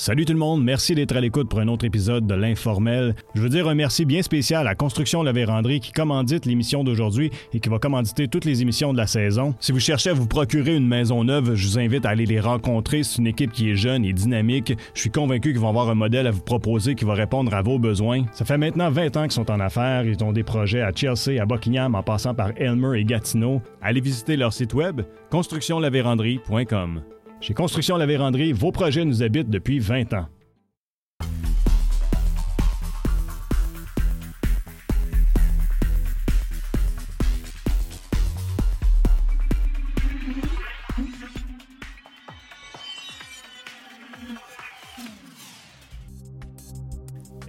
[0.00, 3.16] Salut tout le monde, merci d'être à l'écoute pour un autre épisode de l'Informel.
[3.34, 7.32] Je veux dire un merci bien spécial à Construction La Vérandrie qui commandite l'émission d'aujourd'hui
[7.52, 9.56] et qui va commanditer toutes les émissions de la saison.
[9.58, 12.38] Si vous cherchez à vous procurer une maison neuve, je vous invite à aller les
[12.38, 13.02] rencontrer.
[13.02, 14.72] C'est une équipe qui est jeune et dynamique.
[14.94, 17.62] Je suis convaincu qu'ils vont avoir un modèle à vous proposer qui va répondre à
[17.62, 18.22] vos besoins.
[18.30, 20.04] Ça fait maintenant 20 ans qu'ils sont en affaires.
[20.04, 23.62] Ils ont des projets à Chelsea, à Buckingham, en passant par Elmer et Gatineau.
[23.82, 25.00] Allez visiter leur site web
[25.32, 27.02] constructionlavérandrie.com.
[27.40, 30.26] Chez Construction La Vérandrie, vos projets nous habitent depuis 20 ans.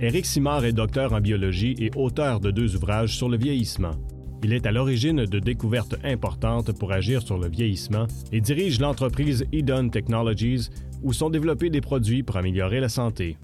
[0.02, 3.96] Éric Simard est docteur en biologie et auteur de deux ouvrages sur le vieillissement.
[4.43, 9.45] Il est à l'origine de découvertes importantes pour agir sur le vieillissement et dirige l'entreprise
[9.52, 10.70] Eden Technologies
[11.03, 13.38] où sont développés des produits pour améliorer la santé.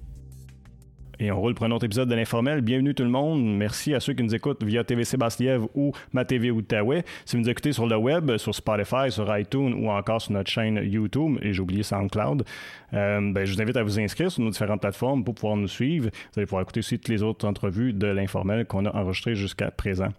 [1.19, 2.59] Et on roule pour un autre épisode de l'Informel.
[2.59, 3.41] Bienvenue tout le monde.
[3.41, 7.05] Merci à ceux qui nous écoutent via TVC Bastiev ou ma TV Outaouais.
[7.23, 10.49] Si vous nous écoutez sur le web, sur Spotify, sur iTunes ou encore sur notre
[10.49, 12.43] chaîne YouTube, et j'ai oublié SoundCloud,
[12.93, 15.69] euh, ben, je vous invite à vous inscrire sur nos différentes plateformes pour pouvoir nous
[15.69, 16.09] suivre.
[16.09, 19.71] Vous allez pouvoir écouter aussi toutes les autres entrevues de l'Informel qu'on a enregistrées jusqu'à
[19.71, 20.09] présent.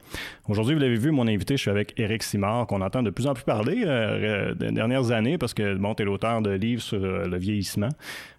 [0.49, 3.27] Aujourd'hui, vous l'avez vu, mon invité, je suis avec Éric Simard, qu'on entend de plus
[3.27, 6.83] en plus parler euh, des dernières années parce que bon, tu es l'auteur de livres
[6.83, 7.91] sur euh, le vieillissement.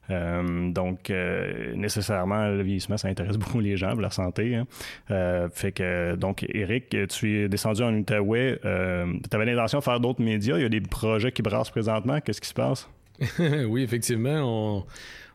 [0.10, 4.56] Euh, donc, euh, nécessairement, le vieillissement, ça intéresse beaucoup les gens, leur santé.
[4.56, 4.68] Hein.
[5.12, 8.60] Euh, fait que, donc, Eric, tu es descendu en Outaouais.
[8.62, 10.58] tu avais l'intention de faire d'autres médias.
[10.58, 12.20] Il y a des projets qui brassent présentement.
[12.22, 12.90] Qu'est-ce qui se passe?
[13.68, 14.86] oui, effectivement.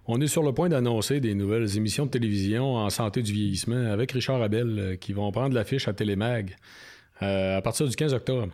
[0.06, 3.92] On, est sur le point d'annoncer des nouvelles émissions de télévision en santé du vieillissement
[3.92, 6.56] avec Richard Abel qui vont prendre l'affiche à Télémag
[7.20, 8.48] à partir du 15 octobre.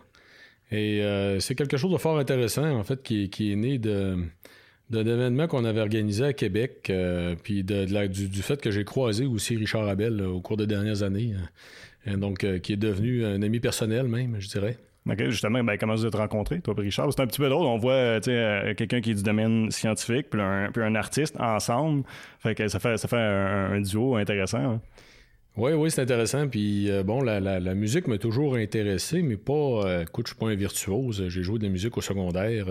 [0.71, 1.01] Et
[1.39, 4.17] c'est quelque chose de fort intéressant, en fait, qui est né de
[4.89, 9.25] d'un événement qu'on avait organisé à Québec, euh, puis de, du, fait que j'ai croisé
[9.25, 11.33] aussi Richard Abel au cours des dernières années,
[12.07, 14.77] euh, donc euh, qui est devenu un ami personnel même, je dirais.
[15.07, 17.11] OK, justement, ben, comment vous êtes rencontrés, toi et Richard?
[17.13, 20.69] C'est un petit peu drôle, on voit quelqu'un qui est du domaine scientifique, puis un,
[20.71, 22.03] puis un artiste ensemble.
[22.39, 24.57] Fait que ça fait, ça fait un, duo intéressant.
[24.57, 24.81] Hein.
[25.55, 26.47] Oui, oui, c'est intéressant.
[26.47, 30.01] Puis bon, la, la, musique m'a toujours intéressé, mais pas.
[30.03, 31.27] écoute, je suis pas un virtuose.
[31.27, 32.67] J'ai joué de la musique au secondaire.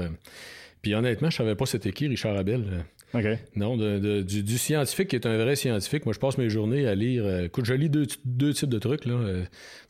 [0.83, 2.84] Puis honnêtement, je savais pas c'était qui Richard Abel.
[3.56, 6.04] Non, du, scientifique qui est un vrai scientifique.
[6.04, 7.24] Moi, je passe mes journées à lire.
[7.24, 8.06] Euh, écoute, je lis deux,
[8.52, 9.06] types de trucs.
[9.06, 9.44] Euh,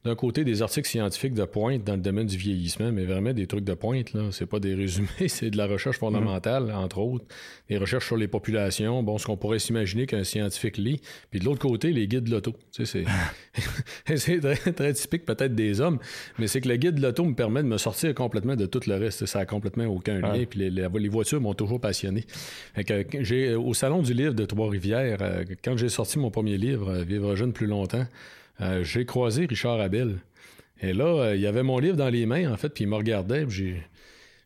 [0.05, 3.47] d'un côté, des articles scientifiques de pointe dans le domaine du vieillissement, mais vraiment des
[3.47, 4.13] trucs de pointe.
[4.13, 4.29] Là.
[4.31, 6.77] C'est pas des résumés, c'est de la recherche fondamentale, mhm.
[6.77, 7.25] entre autres.
[7.69, 9.03] Des recherches sur les populations.
[9.03, 11.01] Bon, ce qu'on pourrait s'imaginer qu'un scientifique lit.
[11.31, 12.55] Puis de l'autre côté, les guides de l'auto.
[12.73, 13.05] Tu sais,
[14.07, 14.43] c'est,
[14.73, 15.99] très, typique peut-être des hommes,
[16.39, 18.81] mais c'est que le guide de l'auto me permet de me sortir complètement de tout
[18.87, 19.27] le reste.
[19.27, 20.45] Ça a complètement aucun lien.
[20.49, 22.25] Puis les, les, voitures m'ont toujours passionné.
[22.75, 26.91] Fait j'ai au salon du livre de Trois-Rivières, euh, quand j'ai sorti mon premier livre,
[26.91, 28.07] euh, Vivre jeune plus longtemps,
[28.61, 30.19] euh, j'ai croisé Richard Abel.
[30.81, 32.95] Et là, il y avait mon livre dans les mains, en fait, puis il me
[32.95, 33.83] regardait, j'ai,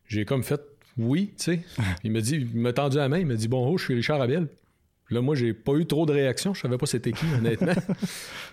[0.07, 0.61] j'ai comme fait
[0.97, 1.59] oui, tu sais.
[2.03, 4.21] il me dit, il m'a tendu la main, il m'a dit Bon, je suis Richard
[4.21, 4.47] Abel.
[5.13, 6.53] Là, moi, j'ai pas eu trop de réactions.
[6.53, 7.73] Je savais pas c'était qui, honnêtement.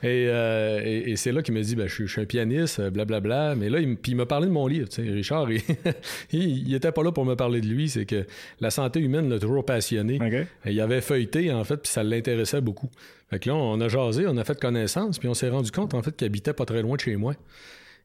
[0.03, 3.21] Euh, et, c'est là qu'il me dit ben, je, suis un pianiste, blablabla.
[3.21, 3.55] Bla, bla.
[3.55, 4.89] Mais là, il, puis il m'a parlé de mon livre.
[4.97, 5.51] Richard,
[6.33, 7.91] il, il, était pas là pour me parler de lui.
[7.91, 8.25] C'est que
[8.61, 10.19] la santé humaine l'a toujours passionné.
[10.65, 12.89] il avait feuilleté, en fait, puis ça l'intéressait beaucoup.
[13.29, 15.93] Fait que là, on a jasé, on a fait connaissance, puis on s'est rendu compte,
[15.93, 17.35] en fait, qu'il habitait pas très loin de chez moi.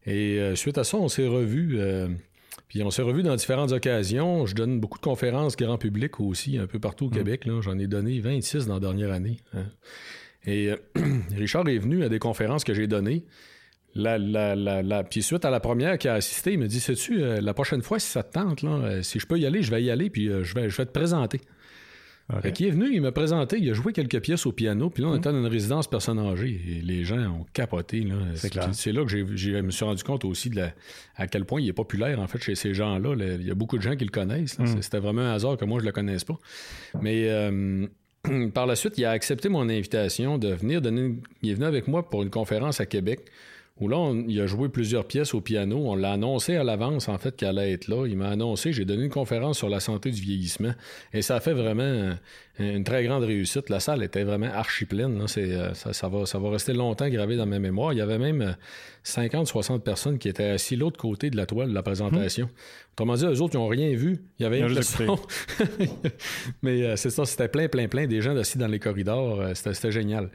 [0.06, 1.78] Et euh, suite à ça, on s'est revus.
[1.80, 2.08] Euh,
[2.68, 4.46] puis on s'est revus dans différentes occasions.
[4.46, 7.14] Je donne beaucoup de conférences grand public aussi, un peu partout au mm.
[7.14, 7.48] Québec.
[7.62, 9.38] J'en ai donné 26 dans la dernière année.
[9.54, 9.66] Hein.
[10.46, 10.78] Et euh,
[11.36, 13.26] Richard est venu à des conférences que j'ai données.
[13.98, 17.24] La, la, la, Puis suite à la première qui a assisté, il me dit Sais-tu,
[17.24, 19.62] euh, la prochaine fois, si ça te tente, là, euh, si je peux y aller,
[19.62, 21.40] je vais y aller, puis je, vais, je vais te présenter.
[22.34, 22.52] Okay.
[22.54, 25.10] Qui est venu, il m'a présenté, il a joué quelques pièces au piano, puis là,
[25.10, 25.18] on hum.
[25.18, 28.08] était dans une résidence personne âgée, et les gens ont capoté.
[28.72, 30.66] C'est là que je me suis rendu compte aussi de
[31.18, 33.16] à quel point il est populaire, en fait, chez ces gens-là.
[33.40, 34.58] Il y a beaucoup de gens qui le connaissent.
[34.60, 34.82] Hum.
[34.82, 36.40] C'était vraiment un hasard que moi, je le connaisse pas.
[37.00, 37.86] Mais euh,
[38.54, 41.16] par la suite, il a accepté mon invitation de venir donner...
[41.44, 43.26] Il est venu avec moi pour une conférence à Québec
[43.80, 45.78] où là, il a joué plusieurs pièces au piano.
[45.78, 48.06] On l'a annoncé à l'avance, en fait, qu'elle allait être là.
[48.08, 50.74] Il m'a annoncé, j'ai donné une conférence sur la santé du vieillissement.
[51.12, 52.16] Et ça a fait vraiment
[52.58, 53.70] une très grande réussite.
[53.70, 55.26] La salle était vraiment archi pleine.
[55.38, 57.92] Euh, ça, va, ça va rester longtemps gravé dans ma mémoire.
[57.92, 58.56] Il y avait même
[59.04, 62.46] 50-60 personnes qui étaient assis l'autre côté de la toile de la présentation.
[62.46, 62.52] Hum.
[62.94, 64.24] Autrement dit, eux autres, ils n'ont rien vu.
[64.40, 65.20] Il y avait une son.
[66.62, 69.42] Mais euh, c'est ça, c'était plein, plein, plein des gens assis dans les corridors.
[69.42, 70.30] Euh, c'était génial.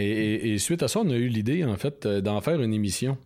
[0.00, 3.18] Et, suite à ça, on a eu l'idée, en fait, euh, d'en faire une émission.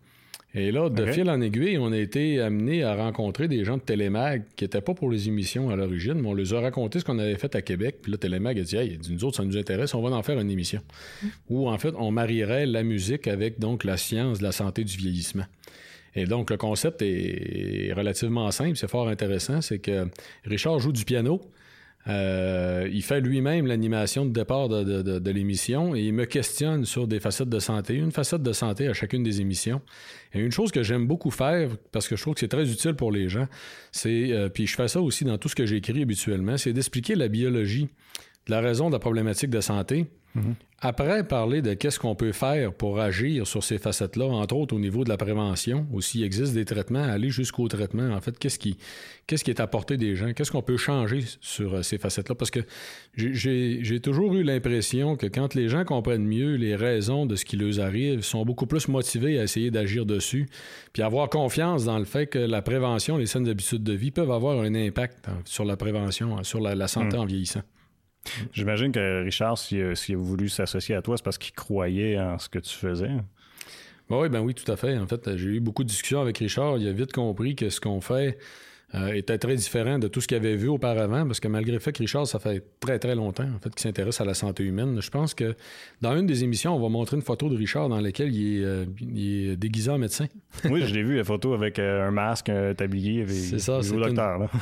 [0.57, 3.81] Et là, de fil en aiguille, on a été amené à rencontrer des gens de
[3.81, 7.03] Télémag qui n'étaient pas pour les émissions à l'origine, mais on leur a raconté ce
[7.03, 7.97] qu'on avait fait à Québec.
[8.01, 10.39] Puis là, Télémag a dit Hey, nous autres, ça nous intéresse, on va en faire
[10.39, 10.79] une émission.
[11.21, 11.27] Mm.
[11.49, 14.95] Où, en fait, on marierait la musique avec donc la science de la santé du
[14.95, 15.45] vieillissement.
[16.15, 19.59] Et donc, le concept est relativement simple, c'est fort intéressant.
[19.59, 20.07] C'est que
[20.45, 21.41] Richard joue du piano.
[22.07, 27.19] Euh, il fait lui-même l'animation de départ de, l'émission et il me questionne sur des
[27.19, 29.81] facettes de santé, une facette de santé à chacune des émissions.
[30.33, 32.93] Et une chose que j'aime beaucoup faire, parce que je trouve que c'est très utile
[32.93, 33.47] pour les gens,
[33.91, 37.15] c'est, euh, puis je fais ça aussi dans tout ce que j'écris habituellement, c'est d'expliquer
[37.15, 37.89] la biologie,
[38.47, 40.05] la raison de la problématique de santé,
[40.81, 44.79] après, parler de qu'est-ce qu'on peut faire pour agir sur ces facettes-là, entre autres au
[44.79, 48.13] niveau de la prévention, ou s'il existe des traitements, aller jusqu'au traitement.
[48.13, 48.77] En fait, qu'est-ce qui,
[49.25, 50.33] qu'est-ce qui est apporté des gens?
[50.33, 52.35] Qu'est-ce qu'on peut changer sur euh, ces facettes-là?
[52.35, 52.59] Parce que
[53.15, 57.55] j'ai toujours eu l'impression que quand les gens comprennent mieux les raisons de ce qui
[57.55, 60.47] leur arrive, sont beaucoup plus motivés à essayer d'agir dessus,
[60.93, 64.31] puis avoir confiance dans le fait que la prévention, les saines habitudes de vie peuvent
[64.31, 67.21] avoir un impact sur la prévention, sur la, santé hmm.
[67.21, 67.61] en vieillissant.
[68.53, 72.49] J'imagine que Richard, s'il a, voulu s'associer à toi, c'est parce qu'il croyait en ce
[72.49, 73.11] que tu faisais.
[74.09, 74.97] Oui, ben oui, tout à fait.
[74.97, 76.77] En fait, j'ai eu beaucoup de discussions avec Richard.
[76.77, 78.37] Il a vite compris que ce qu'on fait
[78.93, 81.79] euh, était très différent de tout ce qu'il avait vu auparavant, parce que malgré le
[81.79, 84.63] fait que Richard, ça fait très, très longtemps, en fait, qu'il s'intéresse à la santé
[84.63, 85.01] humaine.
[85.01, 85.55] Je pense que
[86.01, 88.63] dans une des émissions, on va montrer une photo de Richard dans laquelle il est,
[88.63, 90.27] euh, déguisé en médecin.
[90.69, 93.27] oui, je l'ai vu, la photo avec euh, un masque, un tablier.
[93.27, 94.19] C'est ça, c'est une,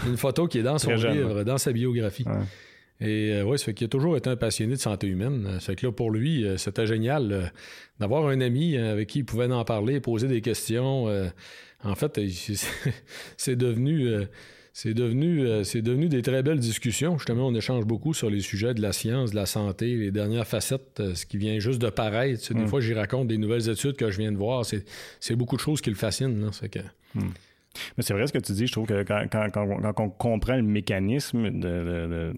[0.07, 2.25] une, photo qui est dans son livre, dans sa biographie.
[3.01, 5.48] Et euh, oui, ça fait qu'il a toujours été un passionné de santé humaine.
[5.60, 7.44] Ça fait que là, pour lui, euh, c'était génial euh,
[8.00, 11.07] d'avoir un ami avec qui il pouvait en parler, poser des questions.
[11.84, 12.19] en fait,
[13.38, 14.10] c'est devenu.
[14.74, 17.18] c'est devenu, c'est devenu des très belles discussions.
[17.18, 20.48] Justement, on échange beaucoup sur les sujets de la science, de la santé, les dernières
[20.48, 22.54] facettes, ce qui vient juste de paraître.
[22.54, 22.68] Des mm.
[22.68, 24.66] fois, j'y raconte des nouvelles études que je viens de voir.
[24.66, 26.50] C'est beaucoup de choses qui le fascinent.
[26.72, 26.80] Que...
[27.16, 27.31] Mm.
[27.98, 28.68] Mais c'est vrai ce que tu dis.
[28.68, 32.34] Je trouve que quand, on comprend le mécanisme de,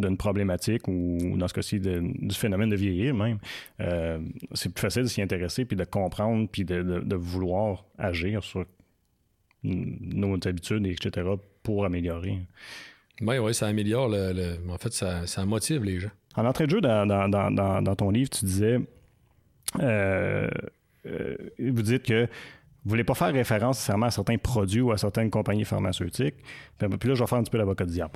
[0.00, 3.38] d'une problématique ou dans ce cas-ci du phénomène de vieillir même,
[3.80, 4.18] euh,
[4.52, 8.64] c'est plus facile de s'y intéresser puis de comprendre puis de, vouloir agir sur
[9.62, 11.26] nos habitudes, etc.,
[11.62, 12.38] pour améliorer.
[13.22, 16.10] Oui, oui, ça améliore le, En fait, ça, motive les gens.
[16.36, 18.78] En entrée de jeu, dans, ton livre, tu disais
[19.80, 20.48] euh,
[21.06, 22.28] euh, vous dites que
[22.84, 26.34] vous voulez pas faire référence nécessairement à certains produits ou à certaines compagnies pharmaceutiques.
[26.78, 28.12] Puis là, je vais faire un petit peu l'avocat du diable.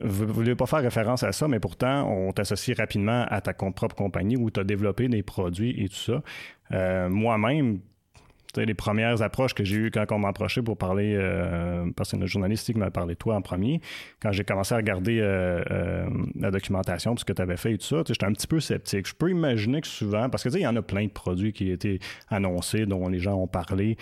[0.00, 3.54] Vous ne voulez pas faire référence à ça, mais pourtant, on t'associe rapidement à ta
[3.54, 6.22] propre compagnie où tu as développé des produits et tout ça.
[6.72, 7.80] Euh, moi-même,
[8.56, 12.16] les premières approches que j'ai eues quand on m'a approché pour parler, euh, parce que
[12.16, 13.80] notre journaliste qui m'a parlé de toi en premier,
[14.20, 16.08] quand j'ai commencé à regarder euh, euh,
[16.38, 19.06] la documentation, ce que tu avais fait et tout ça, j'étais un petit peu sceptique.
[19.06, 21.70] Je peux imaginer que souvent, parce que il y en a plein de produits qui
[21.70, 23.96] été annoncés, dont les gens ont parlé,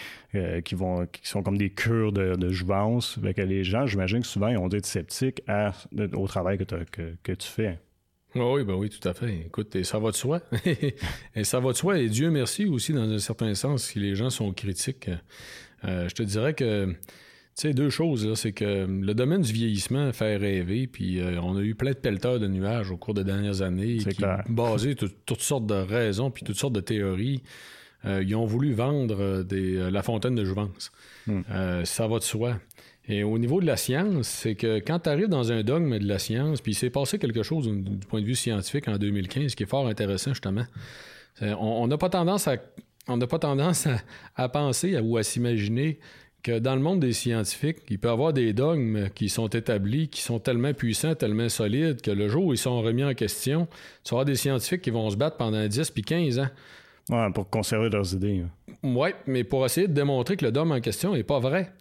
[0.64, 3.19] qui vont qui sont comme des cures de, de jouvence.
[3.22, 5.43] Les gens, j'imagine que souvent, ils ont dû être sceptiques
[6.14, 6.64] au travail que,
[7.22, 7.78] que tu fais.
[8.38, 9.42] Oui, ben oui, tout à fait.
[9.46, 10.40] Écoute, et ça va de soi.
[11.34, 11.98] et ça va de soi.
[11.98, 15.10] Et Dieu merci aussi, dans un certain sens, si les gens sont critiques.
[15.84, 16.94] Euh, je te dirais que, tu
[17.54, 21.60] sais, deux choses, c'est que le domaine du vieillissement fait rêver, puis euh, on a
[21.60, 25.40] eu plein de pelleteurs de nuages au cours des dernières années, qui, basés sur toutes
[25.40, 27.42] sortes de raisons, puis toutes sortes de théories.
[28.04, 30.92] Euh, ils ont voulu vendre des, la fontaine de jouvence.
[31.26, 31.42] Hmm.
[31.84, 32.58] ça va de soi.
[33.08, 36.08] Et au niveau de la science, c'est que quand tu arrives dans un dogme de
[36.08, 39.55] la science, puis il s'est passé quelque chose du point de vue scientifique en 2015
[39.55, 40.65] qui est fort intéressant justement.
[41.41, 42.56] On n'a pas tendance à
[43.08, 43.89] on n'a pas tendance
[44.36, 45.98] à, penser ou à s'imaginer
[46.43, 50.08] que dans le monde des scientifiques, il peut y avoir des dogmes qui sont établis,
[50.08, 53.67] qui sont tellement puissants, tellement solides, que le jour où ils sont remis en question,
[54.05, 56.48] tu avoir des scientifiques qui vont se battre pendant 10 puis 15 ans.
[57.08, 58.44] Ouais, pour conserver leurs idées.
[58.82, 61.72] Oui, mais pour essayer de démontrer que le dogme en question n'est pas vrai.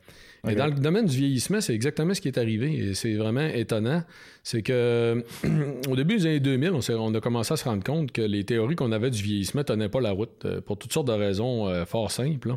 [0.45, 2.73] Mais dans le domaine du vieillissement, c'est exactement ce qui est arrivé.
[2.73, 4.03] Et c'est vraiment étonnant.
[4.43, 5.23] C'est que
[5.89, 8.75] au début des années 2000, on, a commencé à se rendre compte que les théories
[8.75, 11.85] qu'on avait du vieillissement tenaient pas la route euh, pour toutes sortes de raisons euh,
[11.85, 12.55] fort simples.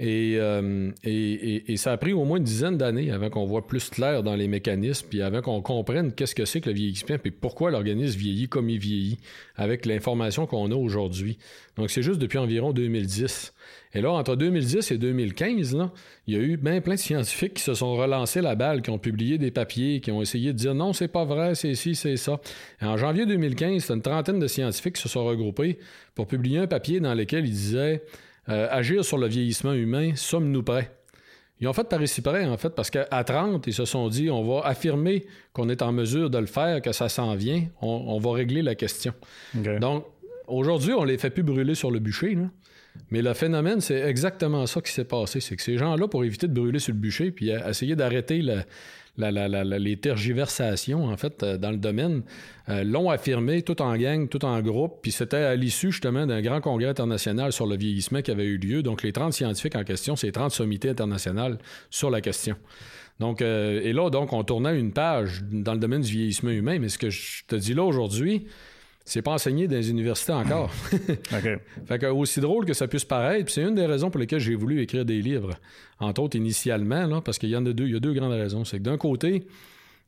[0.00, 4.22] Euh, et, ça a pris au moins une dizaine d'années avant qu'on voit plus clair
[4.22, 7.70] dans les mécanismes, puis avant qu'on comprenne qu'est-ce que c'est que le vieillissement, puis pourquoi
[7.70, 9.18] l'organisme vieillit comme il vieillit,
[9.54, 11.38] avec l'information qu'on a aujourd'hui.
[11.76, 13.52] Donc c'est juste depuis environ 2010.
[13.94, 15.76] Et là, entre 2010 et 2015,
[16.26, 18.90] il y a eu bien plein de scientifiques qui se sont relancés la balle, qui
[18.90, 21.94] ont publié des papiers, qui ont essayé de dire non, c'est pas vrai, c'est ci,
[21.94, 22.40] c'est ça.
[22.80, 25.78] Et en janvier 2015, c'est une trentaine de scientifiques se sont regroupés
[26.14, 28.02] pour publier un papier dans lequel ils disaient
[28.48, 30.90] euh, Agir sur le vieillissement humain, sommes-nous prêts?
[31.60, 34.30] Ils ont fait par ici prêt, en fait, parce qu'à 30, ils se sont dit
[34.30, 38.18] on va affirmer qu'on est en mesure de le faire, que ça s'en vient, on,
[38.18, 39.14] va régler la question.
[39.54, 40.04] Donc,
[40.48, 42.34] aujourd'hui, on les fait plus brûler sur le bûcher.
[42.34, 42.50] Là.
[43.10, 45.38] Mais le phénomène, c'est exactement ça qui s'est passé.
[45.38, 48.42] C'est que ces gens-là, pour éviter de brûler sur le bûcher, puis essayer d'arrêter
[49.18, 52.22] les tergiversations, en fait, euh, dans le domaine,
[52.68, 56.40] euh, l'ont affirmé tout en gang, tout en groupe, puis c'était à l'issue, justement, d'un
[56.40, 58.82] grand congrès international sur le vieillissement qui avait eu lieu.
[58.82, 61.58] Donc, les 30 scientifiques en question, c'est 30 sommités internationales
[61.90, 62.56] sur la question.
[63.20, 66.78] Donc, euh, et là, donc, on tournait une page dans le domaine du vieillissement humain,
[66.78, 68.46] mais ce que je te dis là aujourd'hui,
[69.04, 70.70] c'est pas enseigné dans les universités encore.
[71.86, 74.54] fait que aussi drôle que ça puisse paraître, c'est une des raisons pour lesquelles j'ai
[74.54, 75.50] voulu écrire des livres.
[75.98, 78.32] Entre autres, initialement, là, parce qu'il y en a deux, il y a deux grandes
[78.32, 78.64] raisons.
[78.64, 79.46] C'est que d'un côté,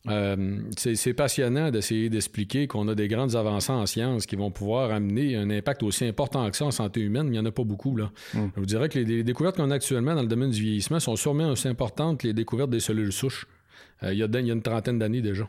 [0.09, 4.91] euh, c'est passionnant d'essayer d'expliquer qu'on a des grandes avancées en sciences qui vont pouvoir
[4.91, 7.53] amener un impact aussi important que ça en santé humaine, mais il n'y en a
[7.53, 7.97] pas beaucoup.
[7.97, 8.11] Là.
[8.35, 8.49] Hmm.
[8.55, 11.17] Je vous dirais que les, découvertes qu'on a actuellement dans le domaine du vieillissement sont
[11.17, 13.47] sûrement aussi importantes que les découvertes des cellules souches.
[14.03, 15.49] Euh, il, y a, il y a une trentaine d'années déjà.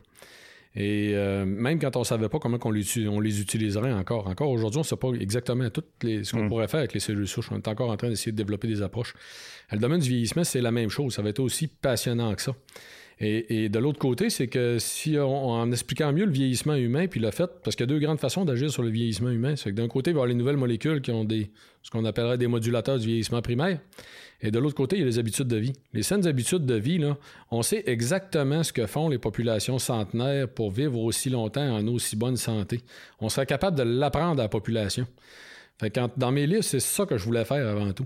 [0.76, 4.28] Et euh, même quand on ne savait pas comment on les, on les utiliserait encore.
[4.28, 6.50] Encore aujourd'hui, on ne sait pas exactement tout ce qu'on mm.
[6.50, 7.50] pourrait faire avec les cellules souches.
[7.52, 9.14] On est encore en train d'essayer de développer des approches.
[9.72, 11.14] Le domaine du vieillissement, c'est la même chose.
[11.14, 12.54] Ça va être aussi passionnant que ça.
[13.20, 17.32] Et, de l'autre côté, c'est que si en expliquant mieux le vieillissement humain, puis le
[17.32, 19.76] fait, parce qu'il y a deux grandes façons d'agir sur le vieillissement humain, c'est que
[19.76, 21.50] d'un côté, il va y avoir les nouvelles molécules qui ont des,
[21.82, 23.80] ce qu'on appellerait des modulateurs du vieillissement primaire.
[24.42, 25.72] Et de l'autre côté, il y a les habitudes de vie.
[25.94, 27.00] Les saines habitudes de vie,
[27.52, 32.18] on sait exactement ce que font les populations centenaires pour vivre aussi longtemps en aussi
[32.18, 32.82] bonne santé.
[33.22, 35.08] On serait capable de l'apprendre à la population.
[36.18, 38.06] Dans mes livres, c'est ça que je voulais faire avant tout.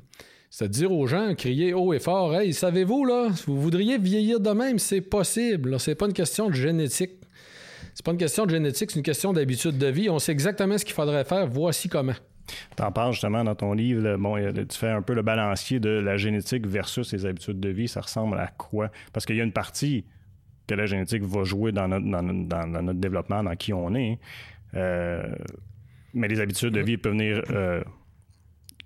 [0.49, 4.39] C'est à dire aux gens, crier haut et fort, Hey, savez-vous, là, vous voudriez vieillir
[4.39, 5.79] de même, c'est possible.
[5.79, 7.11] C'est pas une question de génétique.
[7.93, 10.09] C'est pas une question de génétique, c'est une question d'habitude de vie.
[10.09, 12.15] On sait exactement ce qu'il faudrait faire, voici comment.
[12.75, 14.17] Tu en parles justement dans ton livre.
[14.17, 17.87] bon, tu fais un peu le balancier de la génétique versus les habitudes de vie.
[17.87, 18.89] Ça ressemble à quoi?
[19.13, 20.05] Parce qu'il y a une partie
[20.65, 24.17] que la génétique va jouer dans notre, dans, notre développement, dans qui on est.
[24.75, 25.23] Euh,
[26.13, 27.83] mais les habitudes de vie peuvent venir euh,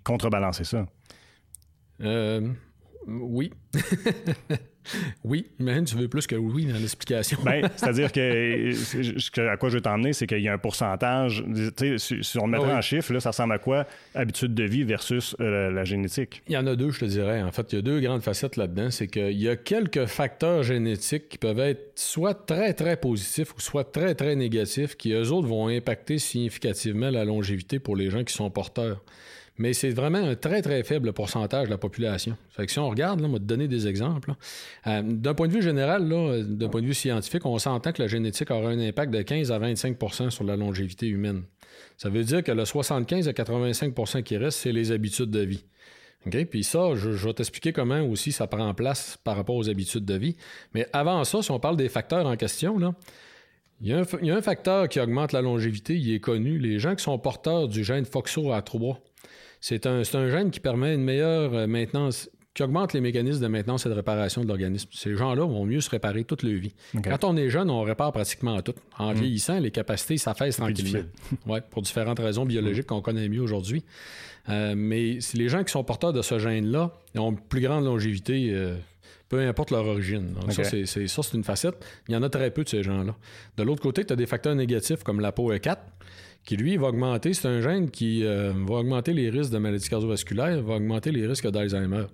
[0.03, 0.85] contrebalancer ça.
[2.01, 2.49] Euh,
[3.07, 3.51] oui.
[5.23, 7.39] Oui, mais tu veux plus que oui dans l'explication.
[7.43, 11.43] ben, c'est-à-dire que, à quoi je veux t'emmener, c'est qu'il y a un pourcentage.
[11.97, 13.87] Si on le mettait ah en chiffres, là, ça ressemble à quoi?
[14.13, 16.43] Habitude de vie versus euh, la génétique?
[16.47, 17.41] Il y en a deux, je te dirais.
[17.41, 18.91] En fait, il y a deux grandes facettes là-dedans.
[18.91, 23.61] C'est qu'il y a quelques facteurs génétiques qui peuvent être soit très, très positifs ou
[23.61, 28.23] soit très, très négatifs qui, eux autres, vont impacter significativement la longévité pour les gens
[28.23, 29.01] qui sont porteurs
[29.57, 32.35] mais c'est vraiment un très, très faible pourcentage de la population.
[32.49, 34.33] Fait que si on regarde, là, on va te donner des exemples.
[34.87, 38.07] Euh, d'un point de vue général, d'un point de vue scientifique, on s'entend que la
[38.07, 41.43] génétique aura un impact de 15 à 25% sur la longévité humaine.
[41.97, 45.65] Ça veut dire que le 75 à 85% qui reste, c'est les habitudes de vie.
[46.25, 46.45] OK?
[46.45, 50.15] Puis ça, je, vais t'expliquer comment aussi ça prend place par rapport aux habitudes de
[50.15, 50.35] vie.
[50.73, 52.93] Mais avant ça, si on parle des facteurs en question, là,
[53.81, 56.57] il y, a un, facteur qui augmente la longévité, il est connu.
[56.57, 58.95] Les gens qui sont porteurs du gène FOXO-A3,
[59.63, 63.85] c'est un, gène qui permet une meilleure euh, maintenance, qui augmente les mécanismes de maintenance
[63.85, 64.89] et de réparation de l'organisme.
[64.91, 66.73] Ces gens-là vont mieux se réparer toute leur vie.
[67.01, 68.73] Quand on est jeune, on répare pratiquement tout.
[68.99, 69.15] En mm.
[69.15, 71.05] vieillissant, les capacités s'affaissent tranquillement.
[71.47, 73.85] ouais, pour différentes raisons biologiques qu'on connaît mieux aujourd'hui.
[74.49, 78.49] Euh, mais les gens qui sont porteurs de ce gène-là ont une plus grande longévité.
[78.51, 78.75] Euh,
[79.29, 80.35] peu importe leur origine.
[80.49, 81.83] ça, c'est une facette.
[82.09, 83.15] Il y en a très peu de ces gens-là.
[83.55, 85.77] De l'autre côté, tu as des facteurs négatifs comme la peau E4,
[86.45, 89.89] qui lui va augmenter, c'est un gène qui euh, va augmenter les risques de maladies
[89.89, 92.05] cardiovasculaires, va augmenter les risques d'Alzheimer.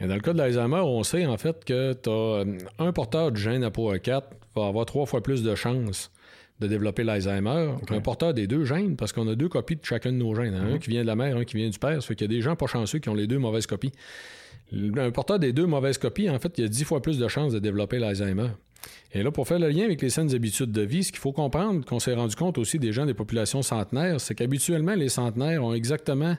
[0.00, 3.32] Et dans le cas de l'Alzheimer, on sait en fait que as euh, un porteur
[3.32, 4.22] du gène APOE4
[4.54, 6.10] va avoir trois fois plus de chances
[6.60, 10.12] de développer l'Alzheimer qu'un porteur des deux gènes, parce qu'on a deux copies de chacun
[10.12, 10.54] de nos gènes.
[10.54, 10.78] Un mhm.
[10.78, 12.02] qui vient de la mère, un qui vient du père.
[12.02, 13.92] Ça fait qu'il y a des gens pas chanceux qui ont les deux mauvaises copies.
[14.72, 17.28] Un porteur des deux mauvaises copies, en fait, il y a dix fois plus de
[17.28, 18.48] chances de développer l'Alzheimer.
[19.16, 21.32] Et là, pour faire le lien avec les saines habitudes de vie, ce qu'il faut
[21.32, 25.64] comprendre, qu'on s'est rendu compte aussi des gens des populations centenaires, c'est qu'habituellement, les centenaires
[25.64, 26.36] ont exactement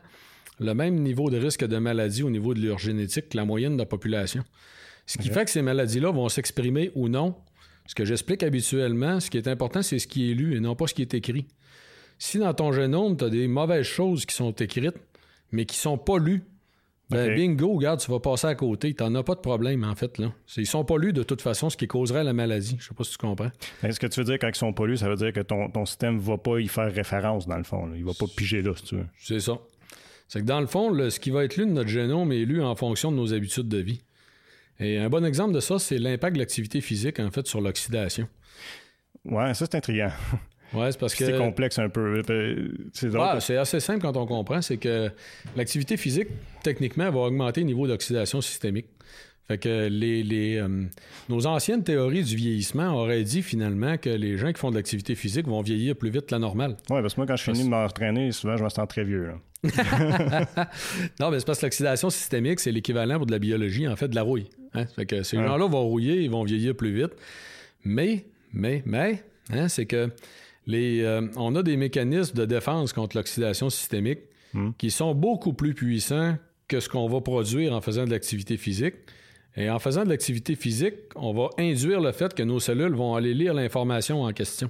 [0.60, 3.74] le même niveau de risque de maladie au niveau de leur génétique que la moyenne
[3.74, 4.44] de la population.
[5.08, 7.34] Ce qui fait que ces maladies-là vont s'exprimer ou non.
[7.88, 10.76] Ce que j'explique habituellement, ce qui est important, c'est ce qui est lu et non
[10.76, 11.48] pas ce qui est écrit.
[12.20, 14.98] Si dans ton génome, tu as des mauvaises choses qui sont écrites,
[15.52, 16.44] mais qui ne sont pas lues
[17.10, 18.94] ben, bingo, regarde, tu vas passer à côté.
[18.94, 20.18] Tu n'en as pas de problème, en fait.
[20.18, 20.34] Là.
[20.58, 22.76] Ils sont pas lus de toute façon, ce qui causerait la maladie.
[22.80, 23.52] Je sais pas si tu comprends.
[23.82, 25.70] ce que tu veux dire quand ils sont pas lus, ça veut dire que ton,
[25.70, 27.90] ton système va pas y faire référence, dans le fond.
[27.96, 29.06] Il va pas piger là, si tu veux.
[29.20, 29.58] C'est ça.
[30.28, 32.62] C'est que dans le fond, ce qui va être lu de notre génome est lu
[32.62, 34.02] en fonction de nos habitudes de vie.
[34.80, 38.28] Et un bon exemple de ça, c'est l'impact de l'activité physique, en fait, sur l'oxydation.
[39.26, 40.12] Ouais, ça, c'est intriguant.
[40.74, 41.26] Ouais, c'est parce que.
[41.26, 42.22] C'est complexe un peu.
[42.94, 44.62] C'est assez simple quand on comprend.
[44.62, 45.10] C'est que
[45.56, 46.28] l'activité physique,
[46.64, 48.88] techniquement, va augmenter le niveau d'oxydation systémique.
[49.48, 50.68] Fait que les, euh,
[51.30, 55.16] nos anciennes théories du vieillissement auraient dit finalement que les gens qui font de l'activité
[55.16, 56.76] physique vont vieillir plus vite que la normale.
[56.90, 59.06] Oui, parce que moi, quand je finis de me retraîner, souvent, je me sens très
[59.06, 59.32] vieux.
[61.20, 64.10] non, mais c'est parce que l'oxydation systémique, c'est l'équivalent pour de la biologie, en fait,
[64.10, 64.50] de la rouille.
[64.74, 64.86] Hein?
[64.96, 67.14] Fait que ces gens-là vont rouiller, ils vont vieillir plus vite.
[67.86, 70.10] Mais, mais, mais, hein, c'est que
[70.68, 74.20] les, euh, on a des mécanismes de défense contre l'oxydation systémique
[74.54, 74.72] hmm.
[74.78, 76.36] qui sont beaucoup plus puissants
[76.68, 78.96] que ce qu'on va produire en faisant de l'activité physique.
[79.56, 83.16] Et en faisant de l'activité physique, on va induire le fait que nos cellules vont
[83.16, 84.70] aller lire l'information en question.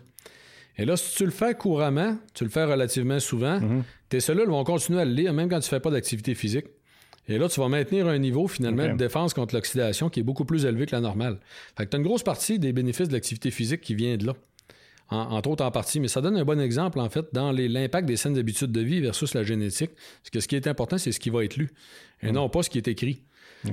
[0.77, 3.83] Et là, si tu le fais couramment, tu le fais relativement souvent, hmm.
[4.07, 6.65] tes cellules vont continuer à le lire même quand tu ne fais pas d'activité physique.
[7.27, 10.45] Et là, tu vas maintenir un niveau finalement de défense contre l'oxydation qui est beaucoup
[10.45, 11.39] plus élevé que la normale.
[11.75, 14.27] Fait que tu as une grosse partie des bénéfices de l'activité physique qui vient de
[14.27, 14.33] là
[15.09, 18.17] entre autres en partie, mais ça donne un bon exemple, en fait, dans l'impact des
[18.17, 19.91] saines habitudes de vie versus la génétique.
[20.21, 21.69] Parce que ce qui est important, c'est ce qui va être lu,
[22.21, 23.23] et non pas ce qui est écrit.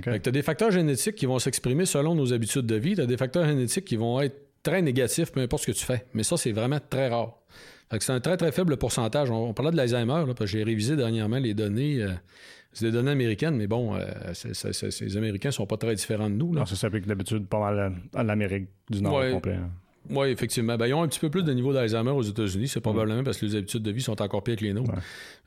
[0.03, 3.07] Tu as des facteurs génétiques qui vont s'exprimer selon nos habitudes de vie, tu as
[3.07, 6.05] des facteurs génétiques qui vont être très négatifs, peu importe ce que tu fais.
[6.15, 7.37] Mais ça, c'est vraiment très rare.
[7.99, 9.31] c'est un très, très faible pourcentage.
[9.31, 12.03] On, parlait de l'Alzheimer, parce que j'ai révisé dernièrement les données.
[12.03, 12.13] Euh,
[12.73, 16.53] c'est des données américaines, mais bon, euh, ces Américains sont pas très différents de nous.
[16.53, 19.55] Non, ça s'applique d'habitude pas mal à l'Amérique du Nord complet.
[19.55, 19.71] Hein.
[20.11, 20.77] Oui, effectivement.
[20.77, 22.69] Ben, ils ont un petit peu plus de niveau d'Alzheimer aux États-Unis.
[22.69, 24.93] C'est probablement parce que les habitudes de vie sont encore pires que les nôtres.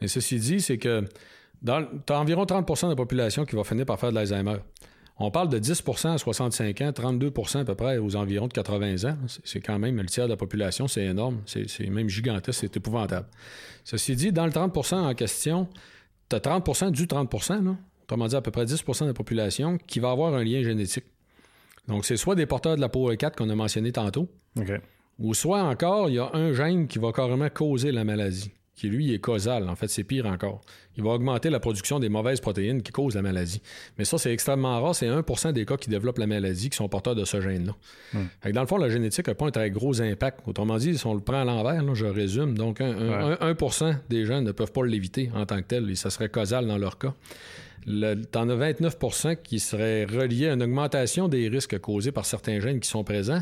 [0.01, 1.03] Mais ceci dit, c'est que
[1.65, 4.57] tu as environ 30% de la population qui va finir par faire de l'Alzheimer.
[5.19, 9.09] On parle de 10% à 65 ans, 32% à peu près aux environs de 80
[9.09, 9.17] ans.
[9.43, 11.41] C'est quand même le tiers de la population, c'est énorme.
[11.47, 13.25] C'est même gigantesque, c'est épouvantable.
[13.83, 15.67] Ceci dit, dans le 30% en question,
[16.29, 19.79] tu as 30% du 30% là, autrement dit à peu près 10% de la population
[19.87, 21.05] qui va avoir un lien génétique.
[21.87, 24.29] Donc, c'est soit des porteurs de la peau 4 qu'on a mentionné tantôt,
[25.19, 28.87] ou soit encore, il y a un gène qui va carrément causer la maladie, qui
[28.87, 29.67] lui est causal.
[29.67, 30.61] En fait, c'est pire encore.
[30.95, 33.61] Il va augmenter la production des mauvaises protéines qui causent la maladie.
[33.97, 34.93] Mais ça, c'est extrêmement rare.
[34.93, 37.75] C'est 1% des cas qui développent la maladie qui sont porteurs de ce gène-là.
[38.13, 38.51] Hmm.
[38.51, 40.41] Dans le fond, la génétique n'a pas un très gros impact.
[40.47, 44.41] Autrement dit, si on le prend à l'envers, je résume, donc 1, 1 des gens
[44.41, 47.13] ne peuvent pas l'éviter en tant que tel, et ça serait causal dans leur cas.
[48.31, 52.79] T'en as 29% qui seraient reliés à une augmentation des risques causés par certains gènes
[52.79, 53.41] qui sont présents.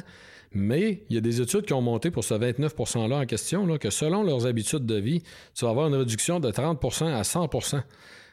[0.56, 3.68] Mais il y a des études qui ont monté pour ce 29 %-là en question,
[3.68, 5.22] là, que selon leurs habitudes de vie,
[5.54, 7.84] tu vas avoir une réduction de 30% à 100%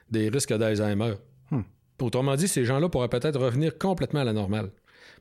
[0.08, 1.14] des risques d'Alzheimer.
[1.50, 1.62] Hmm.
[2.00, 4.70] Autrement dit, ces gens-là pourraient peut-être revenir complètement à la normale.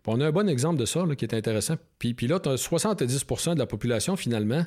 [0.06, 1.76] on a un bon exemple de ça qui est intéressant.
[1.98, 4.64] Puis, puis là, tu as 70% de la population, finalement,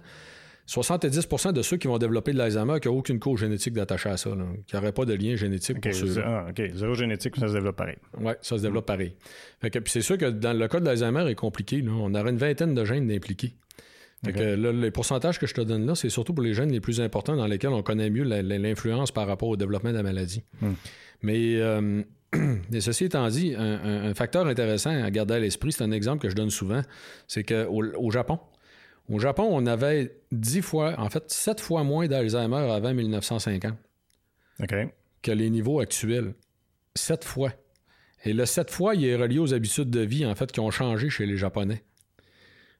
[0.67, 4.17] 70% de ceux qui vont développer de l'Alzheimer qui n'ont aucune cause génétique d'attaché à
[4.17, 4.31] ça,
[4.67, 7.77] qui n'auraient pas de lien génétique pour ceux ah, OK, zéro génétique, ça se développe
[7.77, 7.97] pareil.
[8.19, 9.15] Oui, ça se développe pareil.
[9.61, 11.85] puis c'est sûr que dans le cas de l'Alzheimer est compliqué.
[11.87, 13.53] On aurait une vingtaine de gènes impliqués.
[14.25, 17.37] les pourcentages que je te donne là, c'est surtout pour les gènes les plus importants
[17.37, 20.43] dans lesquels on connaît mieux l'influence par rapport au développement de la maladie.
[20.63, 20.73] Hmm.
[21.21, 22.03] Mais, euh,
[22.81, 26.35] ceci étant dit, un, facteur intéressant à garder à l'esprit, c'est un exemple que je
[26.35, 26.81] donne souvent,
[27.29, 28.39] c'est qu'au au Japon,
[29.09, 33.75] au Japon, on avait 10 fois, en fait, 7 fois moins d'Alzheimer avant 1950
[35.23, 36.35] que les niveaux actuels.
[36.95, 37.53] 7 fois.
[38.25, 40.71] Et le 7 fois, il est relié aux habitudes de vie, en fait, qui ont
[40.71, 41.83] changé chez les Japonais.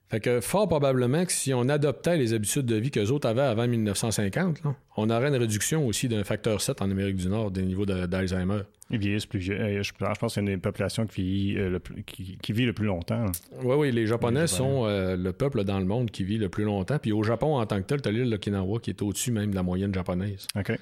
[0.09, 3.27] Fait que fort probablement que si on adoptait les habitudes de vie que les autres
[3.27, 4.61] avaient avant 1950,
[4.97, 8.61] on aurait une réduction aussi d'un facteur 7 en Amérique du Nord des niveaux d'Alzheimer.
[8.91, 9.81] Ils vieillissent plus vieux.
[9.81, 12.73] Je pense que c'est une des populations qui vit, euh, le, plus, qui, vit le
[12.73, 13.25] plus longtemps.
[13.63, 16.65] Oui, oui, les Japonais, sont euh, le peuple dans le monde qui vit le plus
[16.65, 16.99] longtemps.
[16.99, 19.49] Puis au Japon, en tant que tel, tu as l'île d'Okinawa qui est au-dessus même
[19.49, 20.45] de la moyenne japonaise.
[20.55, 20.77] OK.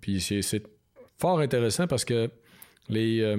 [0.00, 0.62] puis c'est
[1.18, 2.30] fort intéressant parce que
[2.88, 3.34] les,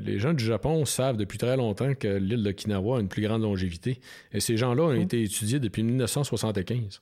[0.00, 3.42] les gens du Japon savent depuis très longtemps que l'île d'Okinawa a une plus grande
[3.42, 4.00] longévité.
[4.32, 5.00] Et ces gens-là ont mmh.
[5.00, 7.00] été étudiés depuis 1975.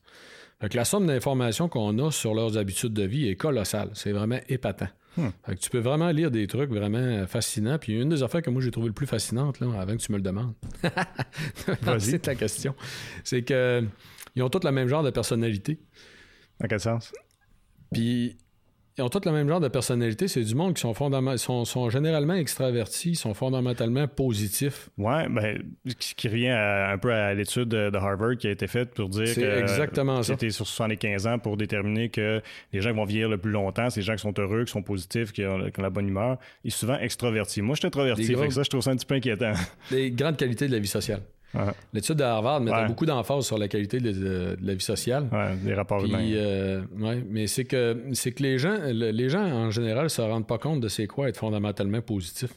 [0.60, 3.90] Fait la somme d'informations qu'on a sur leurs habitudes de vie est colossale.
[3.94, 4.88] C'est vraiment épatant.
[5.16, 5.30] Hmm.
[5.58, 7.78] tu peux vraiment lire des trucs vraiment fascinants.
[7.78, 10.12] Puis une des affaires que moi j'ai trouvé le plus fascinante, là, avant que tu
[10.12, 10.54] me le demandes,
[11.98, 12.74] c'est ta question,
[13.24, 13.82] c'est que
[14.36, 15.80] ils ont tous le même genre de personnalité.
[16.60, 17.12] Dans quel sens?
[17.92, 18.36] Puis
[18.98, 20.26] ils ont tous le même genre de personnalité.
[20.28, 20.94] C'est du monde qui sont,
[21.36, 24.90] sont, sont généralement extravertis, sont fondamentalement positifs.
[24.98, 28.94] Ouais, ben, ce qui revient un peu à l'étude de, Harvard qui a été faite
[28.94, 32.40] pour dire que exactement c'était sur 75 ans pour déterminer que
[32.72, 34.72] les gens qui vont vieillir le plus longtemps, c'est les gens qui sont heureux, qui
[34.72, 37.62] sont positifs, qui ont, la bonne humeur, ils sont souvent extravertis.
[37.62, 39.52] Moi, je suis introverti, fait que ça, je trouve ça un petit peu inquiétant.
[39.90, 41.22] Des grandes qualités de la vie sociale.
[41.92, 45.28] L'étude de Harvard mettait beaucoup d'emphase sur la qualité de, la vie sociale.
[45.32, 46.30] Ouais, des rapports humains.
[46.32, 46.82] Euh,
[47.28, 50.58] mais c'est que, c'est que les gens, les gens, en général, ne se rendent pas
[50.58, 52.50] compte de c'est quoi être fondamentalement positif.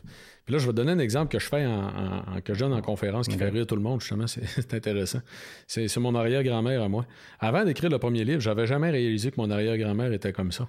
[0.46, 2.82] Puis là, je vais donner un exemple que je fais en, que je donne en
[2.82, 4.28] conférence qui fait rire tout le monde, justement.
[4.28, 5.22] C'est intéressant.
[5.68, 7.06] C'est mon arrière-grand-mère à moi.
[7.40, 10.68] Avant d'écrire le premier livre, j'avais jamais réalisé que mon arrière-grand-mère était comme ça.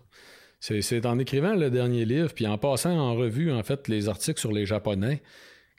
[0.60, 4.38] C'est en écrivant le dernier livre, puis en passant en revue, en fait, les articles
[4.38, 5.20] sur les Japonais,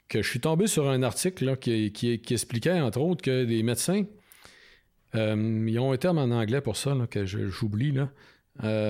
[0.08, 4.04] que je suis tombé sur un article qui, expliquait, entre autres, que les médecins,
[5.14, 8.10] euh, ils ont un terme en anglais pour ça, que j'oublie, là.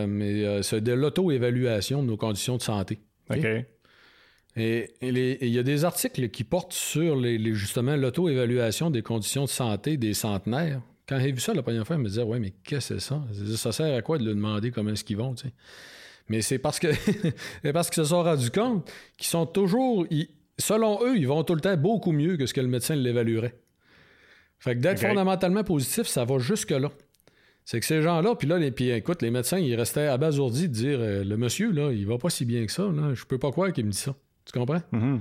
[0.06, 3.00] mais c'est de l'auto-évaluation de nos conditions de santé.
[3.30, 3.46] OK?
[4.56, 9.48] Et il y a des articles qui portent sur les, justement l'auto-évaluation des conditions de
[9.48, 10.80] santé des centenaires.
[11.08, 13.08] Quand j'ai vu ça la première fois, je me disais, ouais, mais qu'est-ce que c'est
[13.08, 13.22] ça?
[13.56, 15.54] Ça sert à quoi de leur demander comment est-ce qu'ils vont, tu sais?
[16.28, 16.88] Mais c'est parce que
[17.72, 20.06] parce qu'ils se sont rendus compte qu'ils sont toujours,
[20.58, 23.54] selon eux, ils vont tout le temps beaucoup mieux que ce que le médecin l'évaluerait.
[24.58, 26.90] Fait que d'être fondamentalement positif, ça va jusque-là.
[27.64, 30.74] C'est que ces gens-là, puis là, les, puis écoute, les médecins, ils restaient abasourdis de
[30.74, 33.14] dire euh, le monsieur, là, il va pas si bien que ça, là.
[33.14, 34.14] Je peux pas croire qu'il me dit ça.
[34.44, 34.82] Tu comprends?
[34.92, 35.20] Mm-hmm.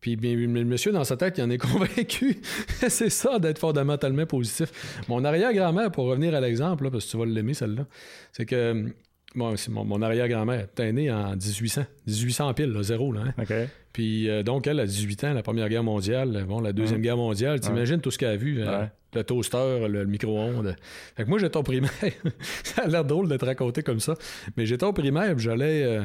[0.00, 2.40] Puis le monsieur, dans sa tête, il en est convaincu.
[2.88, 5.02] c'est ça, d'être fondamentalement positif.
[5.08, 7.86] Mon arrière-grand-mère, pour revenir à l'exemple, parce que tu vas l'aimer, celle-là,
[8.32, 8.92] c'est que
[9.34, 10.66] Bon, c'est mon, arrière-grand-mère.
[10.74, 11.84] T'es né en 1800.
[12.06, 13.12] 1800 pile, là, zéro.
[13.12, 13.66] Là, hein.
[13.92, 17.16] Puis euh, donc, elle, a 18 ans, la Première Guerre mondiale, bon, la Deuxième Guerre
[17.16, 18.62] mondiale, t'imagines tout ce qu'elle a vu.
[18.62, 20.76] Euh, le toaster, le, micro-ondes.
[21.16, 21.90] Fait que moi, j'étais au primaire.
[22.62, 24.14] ça a l'air drôle d'être raconté comme ça.
[24.56, 25.82] Mais j'étais au primaire, j'allais...
[25.82, 26.02] Euh,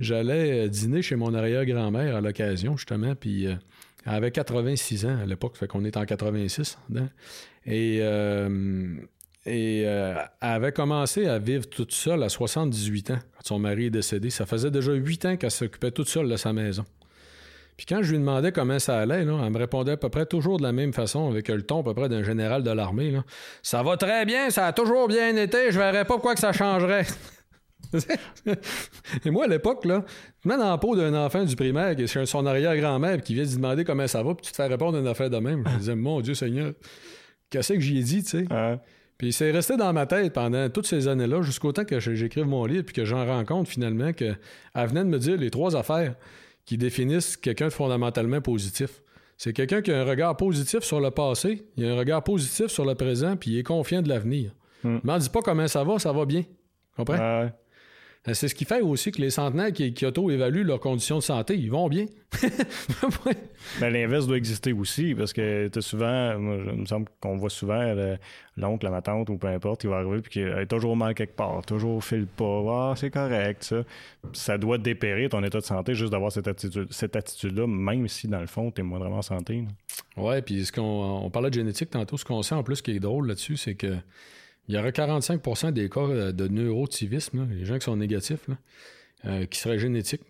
[0.00, 3.58] j'allais dîner chez mon arrière-grand-mère à l'occasion, justement, puis elle
[4.06, 6.78] avait 86 ans à l'époque, fait qu'on est en 86.
[6.94, 7.08] Hein.
[7.66, 8.00] Et
[9.48, 13.86] et euh, elle avait commencé à vivre toute seule à 78 ans, quand son mari
[13.86, 14.28] est décédé.
[14.28, 16.84] Ça faisait déjà 8 ans qu'elle s'occupait toute seule de sa maison.
[17.78, 20.58] Puis quand je lui demandais comment ça allait, elle me répondait à peu près toujours
[20.58, 23.16] de la même façon, avec le ton à peu près d'un général de l'armée.
[23.62, 26.52] Ça va très bien, ça a toujours bien été, je verrais pas pourquoi que ça
[26.52, 27.06] changerait.
[29.24, 30.04] Et moi, à l'époque, là,
[30.44, 33.84] dans la peau d'un enfant du primaire qui est son arrière-grand-mère qui vient lui demander
[33.84, 35.62] comment ça va, puis tu te fais répondre à une affaire de même.
[35.64, 36.72] Je me disais, mon Dieu Seigneur,
[37.48, 38.46] qu'est-ce que j'y ai dit, tu sais?
[39.18, 42.64] Puis c'est resté dans ma tête pendant toutes ces années-là, jusqu'au temps que j'écrive mon
[42.64, 44.36] livre, puis que j'en rends compte finalement qu'elle
[44.74, 46.16] venait de me dire les trois affaires
[46.68, 49.02] qui définissent quelqu'un de fondamentalement positif.
[49.38, 52.66] C'est quelqu'un qui a un regard positif sur le passé, il a un regard positif
[52.66, 54.50] sur le présent, puis il est confiant de l'avenir.
[54.84, 54.96] Hmm.
[54.96, 56.44] Ne m'en dis pas comment ça va, ça va bien.
[56.94, 57.48] Comprends?
[58.26, 61.70] C'est ce qui fait aussi que les centenaires qui, auto-évaluent leurs conditions de santé, ils
[61.70, 62.06] vont bien.
[63.80, 67.50] Mais l'inverse doit exister aussi, parce que tu souvent, moi, il me semble qu'on voit
[67.50, 67.94] souvent
[68.56, 71.36] l'oncle, la tante ou peu importe, il va arriver puis qu'il est toujours mal quelque
[71.36, 73.82] part, toujours file pas, ah, c'est correct, ça.
[74.32, 78.28] Ça doit dépérer ton état de santé juste d'avoir cette attitude, cette attitude-là, même si
[78.28, 79.64] dans le fond, tu es moindrement en santé.
[80.16, 82.90] Ouais, puis ce qu'on on parlait de génétique tantôt, ce qu'on sait en plus qui
[82.90, 83.96] est drôle là-dessus, c'est que
[84.68, 88.46] il y aurait 45% des cas euh, de neurotivisme, les gens qui sont négatifs,
[89.24, 90.22] euh, qui seraient génétiques.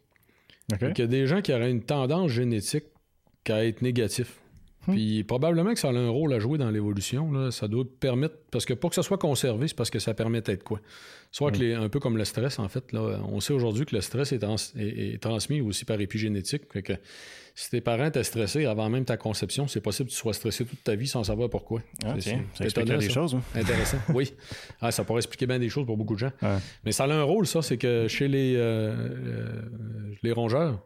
[0.80, 2.84] il y a des gens qui auraient une tendance génétique
[3.44, 4.38] qu'à être négatif.
[4.86, 4.92] Hmm.
[4.92, 7.50] Puis probablement que ça a un rôle à jouer dans l'évolution.
[7.50, 8.36] Ça doit permettre.
[8.50, 10.80] Parce que pour que ça soit conservé, c'est parce que ça permet d'être quoi?
[11.32, 11.82] Soit que hmm.
[11.82, 12.92] un peu comme le stress, en fait.
[12.92, 16.68] Là, on sait aujourd'hui que le stress est, transmis aussi par épigénétique.
[16.68, 16.92] que
[17.58, 20.64] si tes parents étaient stressés avant même ta conception, c'est possible que tu sois stressé
[20.64, 21.82] toute ta vie sans savoir pourquoi.
[22.04, 23.34] Ah, tiens, ça explique des choses.
[23.34, 23.42] Hein.
[23.52, 24.32] Intéressant, oui.
[24.80, 26.30] Ah, ça pourrait expliquer bien des choses pour beaucoup de gens.
[26.84, 29.62] Mais ça a un rôle, ça, c'est que chez les, euh, euh,
[30.22, 30.80] les rongeurs,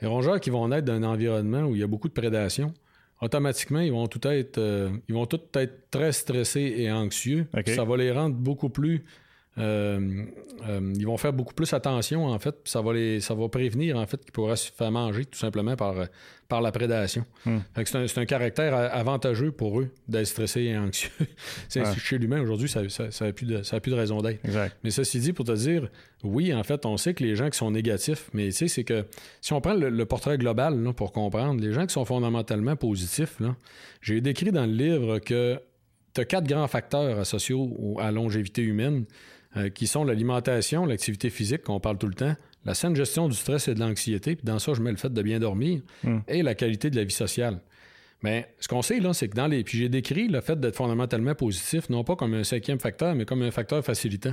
[0.00, 2.72] les rongeurs qui vont naître d'un environnement où il y a beaucoup de prédation,
[3.20, 7.48] automatiquement, ils vont tout être, euh, ils vont tout être très stressés et anxieux.
[7.66, 9.04] Ça va les rendre beaucoup plus
[9.58, 10.24] euh,
[10.66, 12.56] euh, ils vont faire beaucoup plus attention, en fait.
[12.64, 15.76] Ça va, les, ça va prévenir, en fait, qu'ils pourraient se faire manger tout simplement
[15.76, 15.94] par,
[16.48, 17.24] par la prédation.
[17.44, 17.58] Hmm.
[17.84, 21.10] c'est, un, caractère avantageux pour eux d'être stressés et anxieux.
[21.98, 24.40] Chez l'humain, aujourd'hui, ça n'a ça, plus, de, plus de raison d'être.
[24.84, 25.88] Mais ceci dit, pour te dire,
[26.24, 28.84] oui, en fait, on sait que les gens qui sont négatifs, mais tu sais, c'est
[28.84, 29.04] que
[29.42, 33.38] si on prend le, portrait global pour comprendre, les gens qui sont fondamentalement positifs,
[34.00, 35.60] j'ai décrit dans le livre que
[36.14, 37.56] tu as quatre grands facteurs associés
[37.98, 39.04] à la longévité humaine.
[39.58, 42.34] Euh, qui sont l'alimentation, l'activité physique, qu'on parle tout le temps,
[42.64, 45.12] la saine gestion du stress et de l'anxiété, puis dans ça, je mets le fait
[45.12, 46.20] de bien dormir, hmm.
[46.26, 47.60] et la qualité de la vie sociale.
[48.22, 49.62] Mais ce qu'on sait, là, c'est que dans les.
[49.62, 53.26] Puis j'ai décrit le fait d'être fondamentalement positif, non pas comme un cinquième facteur, mais
[53.26, 54.32] comme un facteur facilitant.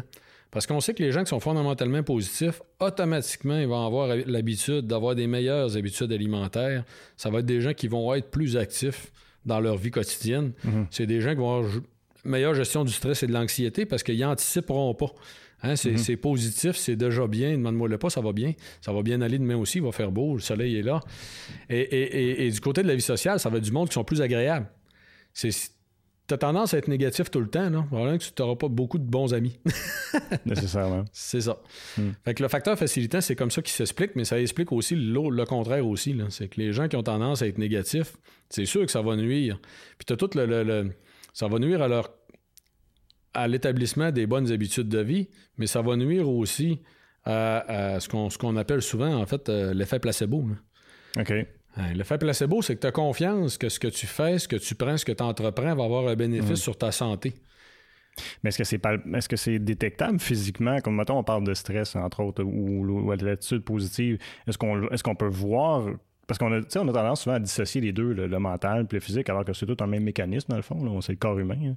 [0.51, 4.88] Parce qu'on sait que les gens qui sont fondamentalement positifs, automatiquement, ils vont avoir l'habitude
[4.88, 6.86] d'avoir des meilleures habitudes alimentaires.
[7.17, 9.12] Ça va être des gens qui vont être plus actifs
[9.45, 10.53] dans leur vie quotidienne.
[10.63, 10.84] Hmm.
[10.91, 11.71] C'est des gens qui vont avoir
[12.23, 15.13] meilleure gestion du stress et de l'anxiété parce qu'ils n'anticiperont pas.
[15.62, 15.97] Hein, mhm.
[15.97, 17.51] c'est, positif, c'est déjà bien.
[17.51, 18.53] Demande-moi le pas, ça va bien.
[18.82, 21.01] Ça va bien aller demain aussi, il va faire beau, le soleil est là.
[21.69, 24.21] Et, du côté de la vie sociale, ça va être du monde qui sont plus
[24.21, 24.67] agréables.
[25.34, 27.86] C'est, tu as tendance à être négatif tout le temps, non?
[27.91, 29.60] Voilà que tu n'auras pas beaucoup de bons amis.
[30.45, 31.03] Nécessairement.
[31.12, 31.62] C'est ça.
[31.97, 32.12] Hmm.
[32.23, 35.45] Fait que le facteur facilitant, c'est comme ça qu'il s'explique, mais ça explique aussi le,
[35.45, 36.15] contraire aussi.
[36.29, 38.15] C'est que les gens qui ont tendance à être négatifs,
[38.49, 39.60] c'est sûr que ça va nuire.
[39.97, 40.91] Puis tu as tout le
[41.39, 42.10] ça va nuire à leur
[43.34, 46.82] à l'établissement des bonnes habitudes de vie, mais ça va nuire aussi
[47.23, 50.43] à, ce qu'on appelle souvent, en fait, euh, l'effet placebo.
[51.17, 51.34] OK.
[51.93, 54.75] L'effet placebo, c'est que tu as confiance que ce que tu fais, ce que tu
[54.75, 56.56] prends, ce que tu entreprends va avoir un bénéfice mm.
[56.58, 57.36] sur ta santé.
[58.43, 58.82] Mais est-ce que c'est
[59.13, 63.25] est-ce que c'est détectable physiquement, comme mettons on parle de stress entre autres ou, de
[63.25, 65.88] l'attitude positive, est-ce qu'on est-ce qu'on peut voir
[66.29, 68.99] parce qu'on a, on a tendance souvent à dissocier les deux, le, mental et le
[68.99, 71.01] physique, alors que c'est tout un même mécanisme, dans le fond.
[71.01, 71.57] C'est le corps humain.
[71.59, 71.75] Hein.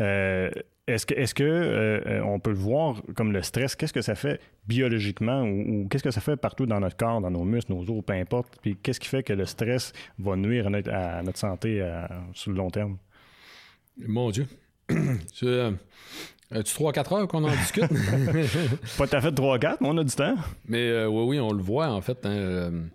[0.00, 0.50] Euh,
[0.88, 3.76] est-ce que, est-ce que euh, on peut le voir comme le stress?
[3.76, 7.30] Qu'est-ce que ça fait biologiquement ou, qu'est-ce que ça fait partout dans notre corps, dans
[7.30, 8.58] nos muscles, nos os, peu importe?
[8.60, 12.56] Puis qu'est-ce qui fait que le stress va nuire à notre, santé euh, sur le
[12.56, 12.96] long terme?
[13.96, 14.48] Mon Dieu.
[14.88, 15.46] tu,
[16.50, 17.84] As-tu 3-4 heures qu'on en discute?
[18.98, 20.34] Pas tout à fait 3-4, mais on a du temps.
[20.66, 22.26] Mais oui, oui, on le voit en fait.
[22.26, 22.88] Hein,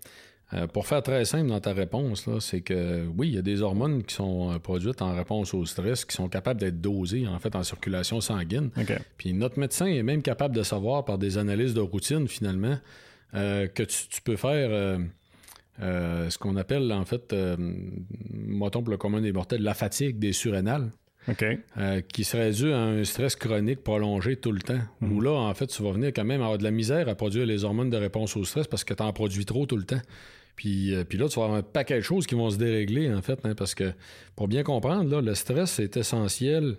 [0.52, 3.62] euh, pour faire très simple dans ta réponse, c'est que oui, il y a des
[3.62, 7.38] hormones qui sont euh, produites en réponse au stress, qui sont capables d'être dosées en
[7.38, 8.70] fait en circulation sanguine.
[9.16, 12.78] Puis notre médecin est même capable de savoir par des analyses de routine finalement
[13.34, 14.98] euh, que tu, peux faire
[15.78, 17.34] ce qu'on appelle en fait,
[18.30, 20.90] mettons pour le commun des mortels, la fatigue des surrénales.
[22.12, 24.80] qui serait dû à un stress chronique prolongé tout le temps.
[25.00, 25.12] Mhm.
[25.12, 27.44] Où là, en fait, tu vas venir quand même avoir de la misère à produire
[27.44, 30.00] les hormones de réponse au stress parce que tu en produis trop tout le temps.
[30.64, 33.22] Euh, puis, là, tu vas avoir un paquet de choses qui vont se dérégler, en
[33.22, 33.92] fait, hein, parce que
[34.36, 36.76] pour bien comprendre, là, le stress est essentiel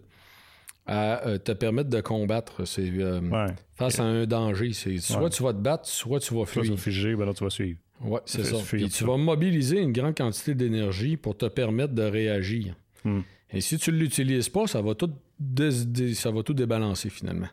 [0.85, 2.65] à euh, te permettre de combattre.
[2.65, 3.21] C'est euh,
[3.75, 4.73] face à un danger.
[4.73, 6.65] C'est soit tu vas te battre, soit tu vas fuir.
[6.65, 7.79] Soit tu vas figer, ben là, tu vas suivre.
[8.03, 8.57] Oui, c'est ça.
[8.65, 12.75] Puis tu vas mobiliser une grande quantité d'énergie pour te permettre de réagir.
[13.03, 13.21] Hmm.
[13.53, 15.11] Et si tu ne l'utilises pas, ça va tout
[16.13, 17.47] ça va tout débalancer finalement.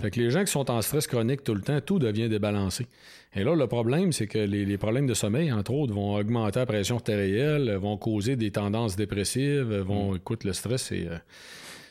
[0.00, 2.86] Fait que les gens qui sont en stress chronique tout le temps, tout devient débalancé.
[3.34, 6.66] Et là, le problème, c'est que les, problèmes de sommeil, entre autres, vont augmenter la
[6.66, 10.12] pression artérielle, vont causer des tendances dépressives, vont.
[10.12, 10.16] Mm.
[10.16, 11.06] Écoute, le stress, c'est.
[11.06, 11.18] Euh,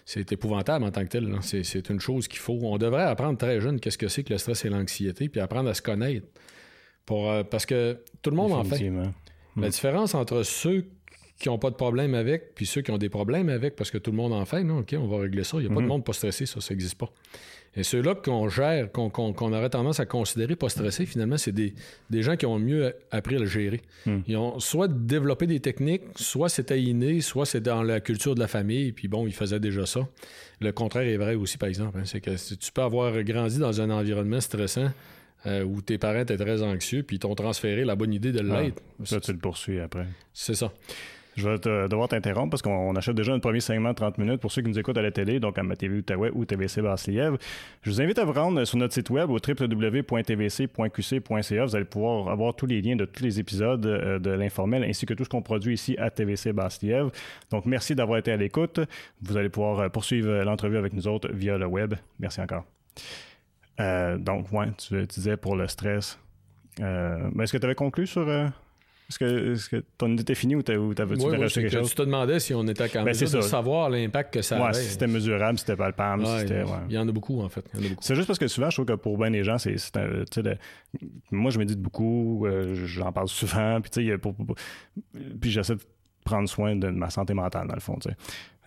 [0.03, 1.33] c'est épouvantable en tant que tel.
[1.41, 2.57] C'est une chose qu'il faut.
[2.63, 5.69] On devrait apprendre très jeune qu'est-ce que c'est que le stress et l'anxiété, puis apprendre
[5.69, 6.27] à se connaître.
[7.05, 8.79] Pour, euh, parce que tout le monde en fait.
[9.57, 9.69] La mm.
[9.69, 10.85] différence entre ceux
[11.41, 13.97] qui n'ont pas de problème avec, puis ceux qui ont des problèmes avec, parce que
[13.97, 15.57] tout le monde en fait, non, OK, on va régler ça.
[15.57, 15.87] Il n'y a pas de mhm.
[15.87, 17.11] monde pas stressé, ça, ça n'existe pas.
[17.75, 21.73] Et ceux-là qu'on gère, qu'on aurait tendance à considérer pas stressés, finalement, c'est des,
[22.11, 23.81] gens qui ont mieux appris à le gérer.
[24.05, 24.23] Mhm.
[24.27, 28.39] Ils ont soit développé des techniques, soit c'était inné, soit c'est dans la culture de
[28.39, 30.07] la famille, puis bon, ils faisaient déjà ça.
[30.59, 31.97] Le contraire est vrai aussi, par exemple.
[31.97, 32.03] Hein.
[32.05, 34.91] c'est que tu peux avoir grandi dans un environnement stressant,
[35.47, 38.41] euh, où tes parents étaient très anxieux, puis ils t'ont transféré la bonne idée de
[38.41, 38.81] l'être.
[39.05, 40.05] ça, tu le poursuis après.
[40.33, 40.71] C'est ça.
[41.37, 44.51] Je vais devoir t'interrompre parce qu'on achète déjà un premier segment de 30 minutes pour
[44.51, 47.37] ceux qui nous écoutent à la télé, donc à ma TV Outaouais ou TVC Basse-Lièvre.
[47.83, 51.65] Je vous invite à vous rendre sur notre site web au www.tvc.qc.ca.
[51.65, 55.05] Vous allez pouvoir avoir tous les liens de tous les épisodes euh, de l'informel ainsi
[55.05, 57.11] que tout ce qu'on produit ici à TVC Basse-Lièvre.
[57.49, 58.81] Donc merci d'avoir été à l'écoute.
[59.21, 61.93] Vous allez pouvoir euh, poursuivre l'entrevue avec nous autres via le web.
[62.19, 62.65] Merci encore.
[63.79, 66.19] Euh, donc, ouais, tu, disais pour le stress.
[66.77, 68.27] Est-ce que tu avais conclu sur...
[69.19, 71.89] Est-ce que, ton idée était finie ou t'avais-tu oui, quelque chose?
[71.89, 74.67] Tu te demandais si on était quand ben, même de savoir l'impact que ça ouais,
[74.67, 74.73] avait.
[74.73, 76.23] si c'était mesurable, si c'était palpable.
[76.89, 77.65] il y en a beaucoup, en fait.
[77.99, 79.75] C'est juste parce que souvent, je trouve que pour bien les gens, c'est.
[81.31, 84.11] Moi, je médite beaucoup, euh, j'en parle souvent, puis,
[85.39, 85.81] puis j'essaie de
[86.23, 87.97] prendre soin de ma santé mentale, dans le fond.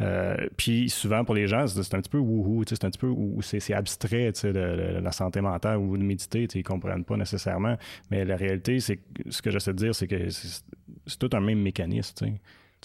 [0.01, 3.15] Euh, puis souvent, pour les gens, c'est un petit peu wouhou, c'est un petit peu
[3.43, 7.77] c'est abstrait de, la santé mentale ou de méditer, ils ne comprennent pas nécessairement.
[8.11, 11.61] Mais la réalité, c'est ce que j'essaie de dire, c'est que c'est tout un même
[11.61, 12.27] mécanisme.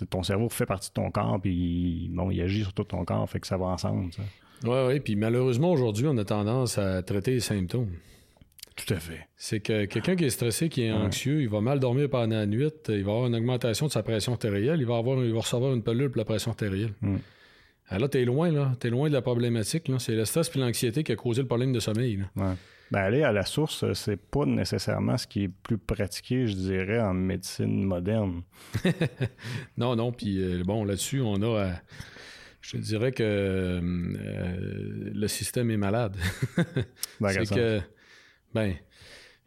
[0.10, 3.30] Ton cerveau fait partie de ton corps, puis bon, il agit sur tout ton corps,
[3.30, 4.12] fait que ça va ensemble.
[4.64, 5.00] Oui, oui.
[5.00, 7.92] Puis malheureusement, aujourd'hui, on a tendance à traiter les symptômes.
[8.86, 9.28] Tout à fait.
[9.36, 12.46] C'est que quelqu'un qui est stressé, qui est anxieux, il va mal dormir pendant la
[12.46, 15.40] nuit, il va avoir une augmentation de sa pression artérielle, il va, avoir, il va
[15.40, 16.94] recevoir une pelule pour la pression artérielle.
[17.02, 17.20] Alors hmm.
[17.90, 18.76] ah, là, t'es loin, là.
[18.80, 19.92] T'es loin de la problématique.
[20.00, 22.24] C'est le stress et l'anxiété qui a causé le problème de sommeil.
[22.36, 27.00] Ben, aller à la source, c'est pas nécessairement ce qui est plus pratiqué, je dirais,
[27.00, 28.42] en médecine moderne.
[29.78, 30.12] non, non.
[30.12, 31.74] Puis euh, bon, là-dessus, on a.
[32.62, 33.82] je te dirais que euh,
[35.14, 36.16] le système est malade.
[37.28, 37.82] C'est que
[38.54, 38.76] ben,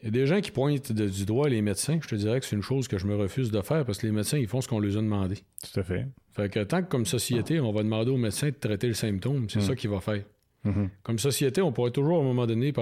[0.03, 1.99] il y a des gens qui pointent du doigt les médecins.
[2.03, 4.07] Je te dirais que c'est une chose que je me refuse de faire parce que
[4.07, 5.37] les médecins, ils font ce qu'on leur a demandé.
[5.73, 6.07] Tout à fait.
[6.33, 9.49] Fait que tant que comme société, on va demander aux médecins de traiter le symptôme,
[9.49, 9.63] c'est mm.
[9.63, 10.25] ça qu'il va faire.
[10.67, 10.89] Mm-hmm.
[11.05, 12.73] Comme société, on pourrait toujours, à un moment donné,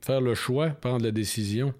[0.00, 1.74] faire le choix, prendre la décision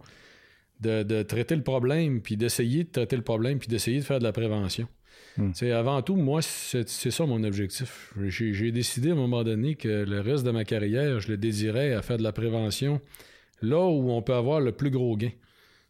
[0.81, 4.25] de, traiter le problème, puis d'essayer de traiter le problème, puis d'essayer de faire de
[4.25, 4.87] la prévention.
[5.55, 5.73] C'est mm.
[5.73, 8.15] Avant tout, moi, c'est ça mon objectif.
[8.29, 11.95] J'ai décidé à un moment donné que le reste de ma carrière, je le désirais
[11.95, 13.01] à faire de la prévention
[13.65, 15.31] là où on peut avoir le plus gros gain,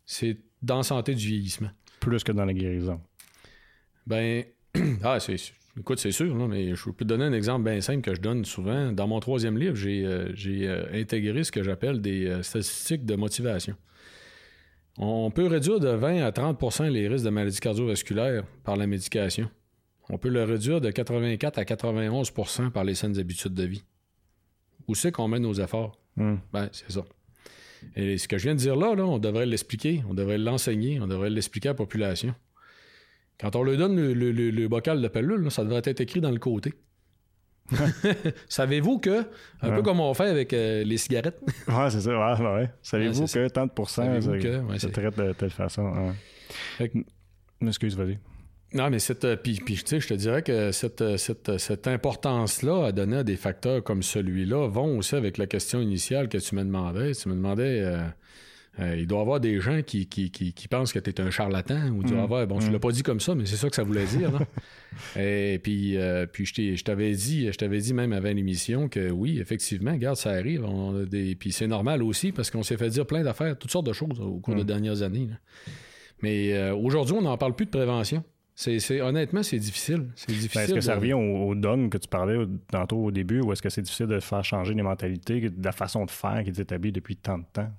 [0.06, 1.70] c'est dans la santé du vieillissement.
[2.00, 3.00] Plus que dans la guérison.
[4.06, 4.44] Ben,
[5.02, 5.36] ah, c'est.
[5.78, 8.44] Écoute, c'est sûr, mais je peux te donner un exemple bien simple que je donne
[8.44, 8.92] souvent.
[8.92, 13.16] Dans mon troisième livre, j'ai euh, euh, intégré ce que j'appelle des euh, statistiques de
[13.16, 13.74] motivation.
[14.98, 19.50] On peut réduire de 20 à 30% les risques de maladies cardiovasculaires par la médication.
[20.08, 23.82] On peut le réduire de 84 à 91% par les saines habitudes de vie.
[24.86, 25.98] Où c'est qu'on met nos efforts?
[26.16, 26.36] Hmm.
[26.52, 27.04] Ben, c'est ça.
[27.96, 31.00] Et ce que je viens de dire là, là on devrait l'expliquer, on devrait l'enseigner,
[31.00, 32.34] on devrait l'expliquer à la population.
[33.40, 36.74] Quand on leur donne le, bocal de pelule, ça devrait être écrit dans le côté.
[38.48, 39.24] Savez-vous que,
[39.62, 41.40] un peu comme on fait avec euh, les cigarettes?
[41.68, 42.10] ouais, c'est ça.
[42.10, 42.70] Ouais, ouais.
[42.82, 46.12] Savez-vous que tant de pourcents, ça traite de telle façon.
[47.60, 48.18] Excuse, vas-y.
[48.74, 52.86] Non, mais cette, euh, puis, puis, je te dirais que cette, euh, cette, cette importance-là
[52.86, 56.56] à donner à des facteurs comme celui-là vont aussi avec la question initiale que tu
[56.56, 57.12] me demandais.
[57.14, 57.84] Tu me demandais,
[58.80, 61.30] euh, il doit y avoir des gens qui, qui, qui, pensent que tu es un
[61.30, 62.18] charlatan ou tu mm.
[62.18, 62.72] avoir, bon, tu mm.
[62.72, 64.32] l'as pas dit comme ça, mais c'est ça que ça voulait dire.
[65.16, 65.96] Et puis,
[66.32, 70.30] puis je t'avais dit, je t'avais dit même avant l'émission que oui, effectivement, regarde, ça
[70.30, 70.64] arrive.
[70.64, 73.86] On des, puis c'est normal aussi parce qu'on s'est fait dire plein d'affaires, toutes sortes
[73.86, 74.66] de choses au cours des mm.
[74.66, 75.28] dernières années.
[76.22, 78.24] Mais aujourd'hui, on n'en parle plus de prévention.
[78.56, 80.10] C'est, honnêtement, c'est difficile.
[80.14, 80.60] C'est ben, difficile.
[80.60, 82.38] est-ce que ça revient au, au que tu parlais
[82.70, 85.72] tantôt au début ou est-ce que c'est difficile de faire changer les mentalités, de la
[85.72, 87.70] façon de faire qui est établie depuis tant de temps?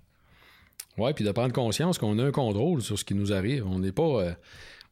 [0.97, 3.65] Oui, puis de prendre conscience qu'on a un contrôle sur ce qui nous arrive.
[3.67, 4.03] On n'est pas.
[4.03, 4.33] Euh,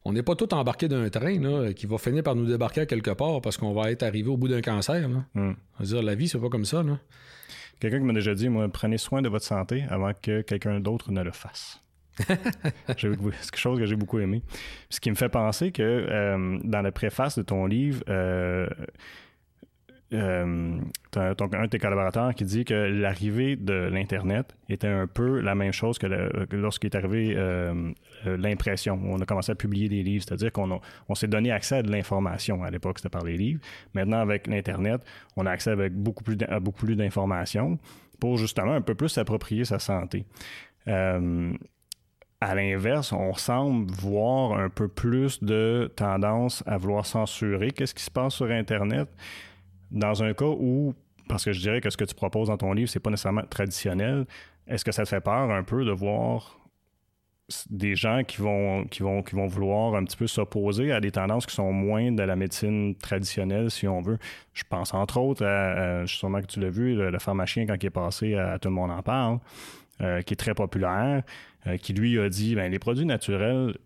[0.06, 2.86] on n'est pas tout embarqué d'un train là, qui va finir par nous débarquer à
[2.86, 5.08] quelque part parce qu'on va être arrivé au bout d'un cancer.
[5.08, 5.24] Là.
[5.32, 5.54] Hmm.
[5.80, 6.84] dire, la vie, c'est pas comme ça.
[7.80, 11.10] Quelqu'un qui m'a déjà dit, moi, prenez soin de votre santé avant que quelqu'un d'autre
[11.10, 11.80] ne le fasse.
[12.88, 14.42] c'est quelque chose que j'ai beaucoup aimé.
[14.90, 18.68] Ce qui me fait penser que euh, dans la préface de ton livre, euh,
[20.12, 20.78] euh,
[21.16, 25.72] un de tes collaborateurs qui dit que l'arrivée de l'Internet était un peu la même
[25.72, 26.06] chose que,
[26.52, 27.36] lorsqu'il est arrivé
[28.24, 29.00] l'impression.
[29.04, 31.90] On a commencé à publier des livres, c'est-à-dire qu'on on s'est donné accès à de
[31.90, 32.62] l'information.
[32.62, 33.60] À l'époque, c'était par les livres.
[33.94, 35.00] Maintenant, avec l'Internet,
[35.36, 37.78] on a accès avec beaucoup plus à beaucoup plus d'informations
[38.20, 40.26] pour justement un peu plus s'approprier sa santé.
[42.44, 48.02] À l'inverse, on semble voir un peu plus de tendance à vouloir censurer qu'est-ce qui
[48.02, 49.08] se passe sur Internet
[49.90, 50.92] dans un cas où,
[51.26, 53.46] parce que je dirais que ce que tu proposes dans ton livre, c'est pas nécessairement
[53.48, 54.26] traditionnel,
[54.66, 56.60] est-ce que ça te fait peur un peu de voir
[57.70, 61.54] des gens qui vont, qui vont, vouloir un petit peu s'opposer à des tendances qui
[61.54, 64.18] sont moins de la médecine traditionnelle, si on veut?
[64.52, 67.90] Je pense entre autres à, sûrement que tu l'as vu, le, pharmacien quand il est
[67.90, 69.38] passé à, Tout le monde en parle,
[70.02, 71.22] euh, qui est très populaire.
[71.66, 73.76] Euh, qui lui a dit ben, les produits naturels,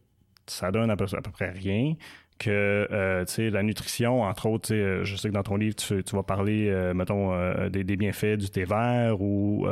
[0.47, 1.95] ça donne à peu, près rien
[2.39, 6.23] que euh, la nutrition, entre autres, euh, je sais que dans ton livre, tu, vas
[6.23, 7.33] parler, mettons,
[7.69, 9.67] des, bienfaits du thé vert ou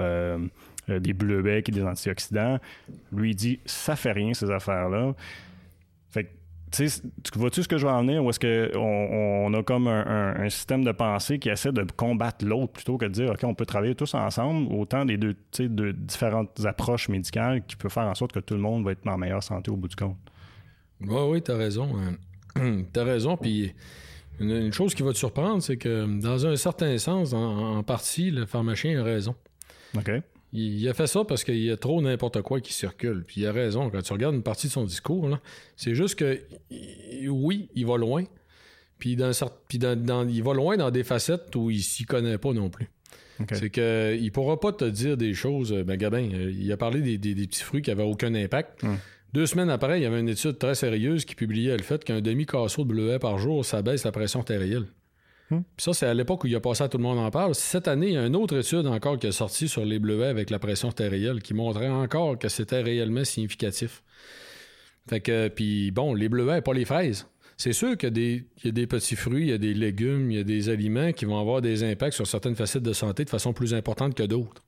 [0.88, 2.58] des bleuets et des antioxydants.
[3.12, 5.14] Lui, dit ça fait rien, ces affaires-là.
[6.72, 6.88] Tu
[7.36, 10.84] vois-tu ce que je veux en venir ou est-ce qu'on on a comme un, système
[10.84, 13.94] de pensée qui essaie de combattre l'autre plutôt que de dire, OK, on peut travailler
[13.94, 18.40] tous ensemble, autant des deux, de différentes approches médicales qui peuvent faire en sorte que
[18.40, 20.16] tout le monde va être en meilleure santé au bout du compte?
[21.00, 21.88] Oui, oui, tu as raison.
[21.96, 22.82] Hein.
[22.92, 23.36] tu as raison.
[23.36, 23.72] Puis
[24.40, 28.44] une, chose qui va te surprendre, c'est que dans un certain sens, en partie, le
[28.44, 29.34] pharmacien a raison.
[29.96, 30.10] OK.
[30.52, 33.24] Il, a fait ça parce qu'il y a trop n'importe quoi qui circule.
[33.26, 33.90] Puis il a raison.
[33.90, 35.38] Quand tu regardes une partie de son discours,
[35.76, 36.40] c'est juste que
[37.28, 38.24] oui, il va loin.
[38.98, 39.30] Puis, dans,
[39.68, 42.88] puis dans, il va loin dans des facettes où il s'y connaît pas non plus.
[43.52, 45.72] C'est qu'il ne pourra pas te dire des choses.
[45.72, 48.82] Ben, Gabin, euh, il a parlé des, petits fruits qui n'avaient aucun impact.
[48.82, 48.96] Hum.
[49.34, 52.22] Deux semaines après, il y avait une étude très sérieuse qui publiait le fait qu'un
[52.22, 54.86] demi-casseau de bleuet par jour, ça baisse la pression artérielle.
[55.50, 55.60] Hmm.
[55.78, 57.54] ça, c'est à l'époque où il a passé à tout le monde en parle.
[57.54, 60.26] Cette année, il y a une autre étude encore qui est sortie sur les bleuets
[60.26, 64.02] avec la pression artérielle qui montrait encore que c'était réellement significatif.
[65.08, 67.28] Fait que, puis bon, les bleuets, pas les fraises.
[67.56, 70.40] C'est sûr qu'il y, a des petits fruits, il y a des légumes, il y
[70.40, 73.54] a des aliments qui vont avoir des impacts sur certaines facettes de santé de façon
[73.54, 74.62] plus importante que d'autres.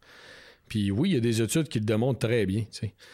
[0.69, 2.65] Puis oui, il y a des études qui le démontrent très bien.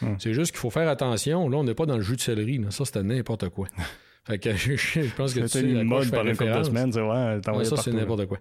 [0.00, 0.14] Hmm.
[0.18, 1.48] C'est juste qu'il faut faire attention.
[1.48, 2.60] Là, on n'est pas dans le jus de céleri.
[2.70, 3.68] Ça, c'était n'importe quoi.
[4.24, 7.64] Fait que je, pense que tu sais une mode pendant une couple de semaines, ouais,
[7.64, 8.38] ça, c'est n'importe quoi.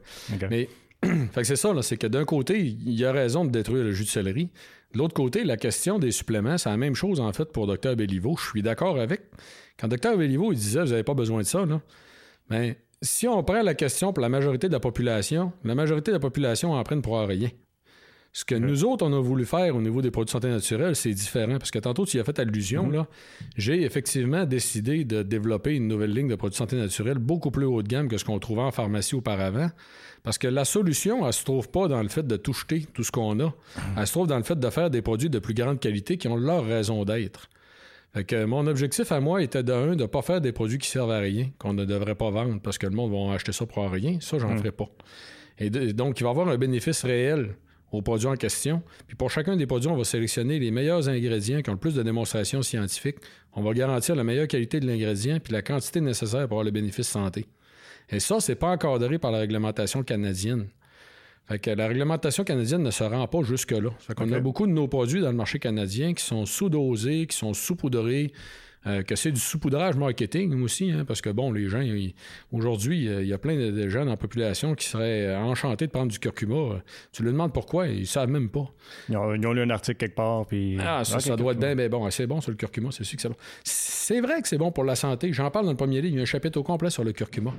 [0.49, 0.69] Mais
[1.03, 3.91] fait que c'est ça, c'est que d'un côté, il y a raison de détruire le
[3.91, 4.49] jus de céleri.
[4.93, 7.95] De l'autre côté, la question des suppléments, c'est la même chose en fait pour Dr
[7.95, 8.35] Béliveau.
[8.37, 9.21] Je suis d'accord avec.
[9.77, 11.81] Quand Dr Béliveau il disait vous n'avez pas besoin de ça, là,
[12.49, 16.15] ben, si on prend la question pour la majorité de la population, la majorité de
[16.15, 17.49] la population en prenne pour rien.
[18.35, 20.95] Ce que nous autres, on a voulu faire au niveau des produits de santé naturelle,
[20.95, 21.59] c'est différent.
[21.59, 22.93] Parce que tantôt, tu y as fait allusion, mhm.
[22.93, 23.07] là.
[23.55, 27.65] J'ai effectivement décidé de développer une nouvelle ligne de produits de santé naturelle beaucoup plus
[27.65, 29.69] haut de gamme que ce qu'on trouvait en pharmacie auparavant.
[30.23, 33.03] Parce que la solution, elle se trouve pas dans le fait de tout jeter, tout
[33.03, 33.45] ce qu'on a.
[33.45, 33.53] Mhm.
[33.97, 36.27] Elle se trouve dans le fait de faire des produits de plus grande qualité qui
[36.27, 37.49] ont leur raison d'être.
[38.15, 40.89] Fait que mon objectif à moi était de un, de pas faire des produits qui
[40.89, 43.67] servent à rien, qu'on ne devrait pas vendre parce que le monde va acheter ça
[43.67, 44.17] pour rien.
[44.21, 44.57] Ça, j'en mhm.
[44.57, 44.89] ferai pas.
[45.59, 47.55] Et donc, il va y avoir un bénéfice réel
[47.93, 48.81] aux produits en question.
[49.07, 51.93] Puis pour chacun des produits, on va sélectionner les meilleurs ingrédients qui ont le plus
[51.93, 53.17] de démonstrations scientifiques.
[53.53, 56.71] On va garantir la meilleure qualité de l'ingrédient puis la quantité nécessaire pour avoir le
[56.71, 57.45] bénéfice santé.
[58.09, 60.67] Et ça, c'est pas encadré par la réglementation canadienne.
[61.47, 63.91] Fait que la réglementation canadienne ne se rend pas jusque-là.
[63.99, 67.37] Fait qu'on a beaucoup de nos produits dans le marché canadien qui sont sous-dosés, qui
[67.37, 68.31] sont sous-poudrés,
[68.85, 71.81] euh, que c'est du sous-poudrage marketing aussi, hein, parce que bon, les gens,
[72.51, 76.11] aujourd'hui, il y a plein de, gens dans la population qui seraient enchantés de prendre
[76.11, 76.81] du curcuma.
[77.11, 78.69] Tu leur demandes pourquoi, ils savent même pas.
[79.09, 80.77] Ils ont, lu un article quelque part, puis...
[80.79, 82.09] Ah, ça, doit être bien, bien bon.
[82.09, 83.37] C'est bon sur le curcuma, c'est sûr que c'est bon.
[83.63, 85.31] C'est vrai que c'est bon pour la santé.
[85.33, 87.13] J'en parle dans le premier livre, il y a un chapitre au complet sur le
[87.13, 87.53] curcuma.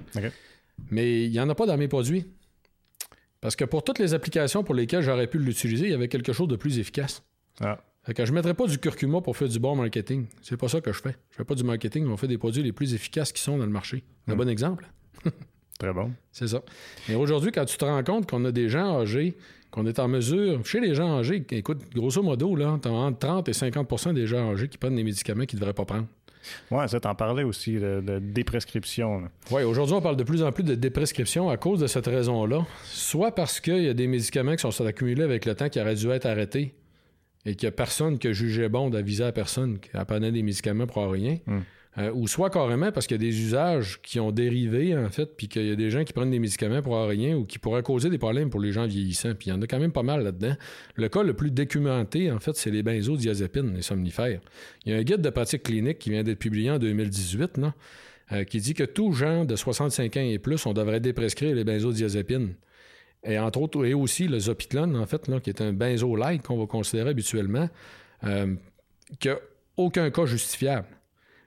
[0.90, 2.26] Mais il n'y en a pas dans mes produits.
[3.40, 6.32] Parce que pour toutes les applications pour lesquelles j'aurais pu l'utiliser, il y avait quelque
[6.32, 7.22] chose de plus efficace.
[7.60, 7.78] Ah.
[8.04, 10.26] Fait que je ne mettrais pas du curcuma pour faire du bon marketing.
[10.42, 11.16] C'est pas ça que je fais.
[11.30, 13.56] Je fais pas du marketing, mais on fait des produits les plus efficaces qui sont
[13.56, 14.04] dans le marché.
[14.28, 14.38] Un hmm.
[14.38, 14.86] bon exemple.
[15.78, 16.12] Très bon.
[16.30, 16.62] C'est ça.
[17.08, 19.36] Mais aujourd'hui, quand tu te rends compte qu'on a des gens âgés,
[19.70, 23.18] qu'on est en mesure, chez les gens âgés, écoute, grosso modo, là, tu as entre
[23.18, 26.06] 30 et 50% des gens âgés qui prennent des médicaments qu'ils ne devraient pas prendre.
[26.70, 29.22] Oui, ça, t'en parlais aussi, de, de déprescription.
[29.50, 32.66] Oui, aujourd'hui, on parle de plus en plus de déprescription à cause de cette raison-là.
[32.84, 35.94] Soit parce qu'il y a des médicaments qui sont accumulés avec le temps qui auraient
[35.94, 36.74] dû être arrêtés,
[37.46, 40.86] et qu'il n'y a personne qui jugeait bon d'aviser à personne qui apprenait des médicaments
[40.86, 41.38] pour rien.
[41.46, 41.60] Hmm.
[41.96, 45.36] Euh, ou soit carrément parce qu'il y a des usages qui ont dérivé, en fait,
[45.36, 47.84] puis qu'il y a des gens qui prennent des médicaments pour rien ou qui pourraient
[47.84, 49.34] causer des problèmes pour les gens vieillissants.
[49.38, 50.56] Puis il y en a quand même pas mal là-dedans.
[50.96, 54.40] Le cas le plus documenté, en fait, c'est les benzodiazépines, les somnifères.
[54.84, 57.74] Il y a un guide de pratique clinique qui vient d'être publié en 2018, là,
[58.32, 61.62] euh, qui dit que tout gens de 65 ans et plus, on devrait déprescrire les
[61.62, 62.54] benzodiazépines
[63.24, 66.58] et entre autres, et aussi le Zopitlon, en fait, là, qui est un benzo-like qu'on
[66.58, 67.68] va considérer habituellement,
[68.24, 68.54] euh,
[69.18, 69.36] qui n'a
[69.76, 70.86] aucun cas justifiable.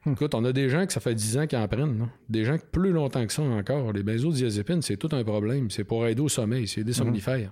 [0.06, 0.14] Hmm.
[0.14, 2.10] Écoute, on a des gens que ça fait 10 ans qu'ils en prennent.
[2.30, 3.94] Des gens que plus longtemps que ça encore.
[3.94, 5.70] Les benzodiazépines, c'est tout un problème.
[5.70, 6.96] C'est pour aider au sommeil, c'est des hmm.
[6.96, 7.52] somnifères.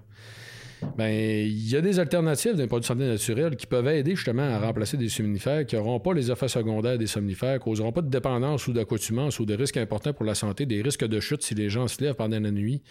[0.97, 4.43] Ben, il y a des alternatives d'un produit de santé naturel qui peuvent aider justement
[4.43, 8.01] à remplacer des somnifères qui n'auront pas les effets secondaires des somnifères, qui n'auront pas
[8.01, 11.43] de dépendance ou d'accoutumance ou de risques importants pour la santé, des risques de chute
[11.43, 12.81] si les gens se lèvent pendant la nuit.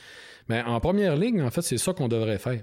[0.48, 2.62] Mais en première ligne, en fait, c'est ça qu'on devrait faire.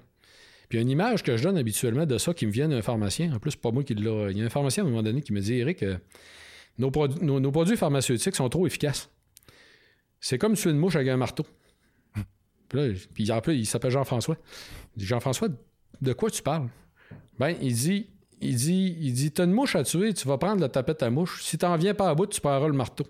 [0.69, 3.39] Puis une image que je donne habituellement de ça qui me vient d'un pharmacien, en
[3.39, 4.29] plus, pas moi qui l'a.
[4.31, 5.97] Il y a un pharmacien à un moment donné qui me dit Eric, euh,
[6.77, 9.09] nos, nos, produits pharmaceutiques sont trop efficaces.
[10.19, 11.45] C'est comme tuer une mouche avec un marteau.
[12.69, 14.37] Puis là, puis il, il s'appelle Jean-François.
[14.95, 15.49] Jean-François,
[16.01, 16.69] de quoi tu parles?
[17.37, 18.07] Ben, il dit,
[18.39, 21.09] il dit, il dit, t'as une mouche à tuer, tu vas prendre la tapette à
[21.09, 21.43] mouche.
[21.43, 23.05] Si t'en viens pas à bout, tu prendras le marteau.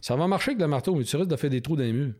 [0.00, 1.92] Ça va marcher avec le marteau, mais tu risques de faire des trous dans les
[1.92, 2.14] murs.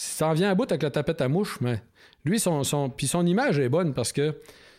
[0.00, 1.82] Si t'en viens à bout avec la tapette à mouche, mais
[2.24, 4.32] lui, son, son, puis son image est bonne parce que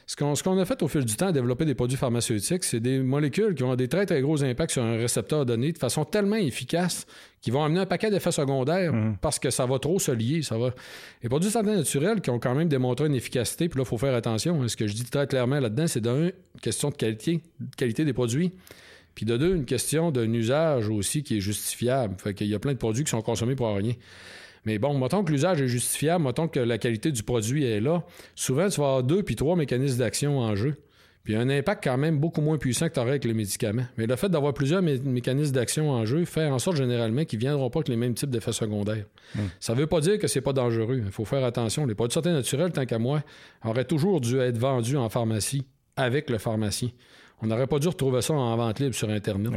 [0.08, 3.54] ce qu'on a fait au fil du temps, développer des produits pharmaceutiques, c'est des molécules
[3.54, 7.06] qui ont des très, très gros impacts sur un récepteur donné de façon tellement efficace
[7.42, 9.18] qu'ils vont amener un paquet d'effets secondaires mhm.
[9.20, 10.42] parce que ça va trop se lier.
[10.42, 10.74] Ça va...
[11.22, 13.98] Les produits santé naturels qui ont quand même démontré une efficacité, puis là, il faut
[13.98, 14.62] faire attention.
[14.64, 14.70] Hein.
[14.70, 17.42] Ce que je dis très clairement là-dedans, c'est d'une question de qualité,
[17.76, 18.54] qualité des produits.
[19.16, 22.16] Puis de deux, une question d'un usage aussi qui est justifiable.
[22.24, 23.96] Fait qu'il y a plein de produits qui sont consommés pour rien.
[24.70, 28.04] Mais bon, mettons que l'usage est justifiable, mettons que la qualité du produit est là,
[28.36, 30.76] souvent tu vas avoir deux puis trois mécanismes d'action en jeu.
[31.24, 33.86] Puis un impact quand même beaucoup moins puissant que tu aurais avec les médicaments.
[33.98, 37.46] Mais le fait d'avoir plusieurs mécanismes d'action en jeu fait en sorte généralement qu'ils ne
[37.46, 39.06] viendront pas avec les mêmes types d'effets secondaires.
[39.34, 39.48] Hmm.
[39.60, 41.02] Ça ne veut pas dire que c'est pas dangereux.
[41.04, 41.88] Il faut faire attention.
[41.88, 43.24] Les produits de santé naturels, tant qu'à moi,
[43.66, 45.66] auraient toujours dû être vendus en pharmacie
[45.96, 46.90] avec le pharmacien.
[47.42, 49.52] On n'aurait pas dû retrouver ça en vente libre sur Internet.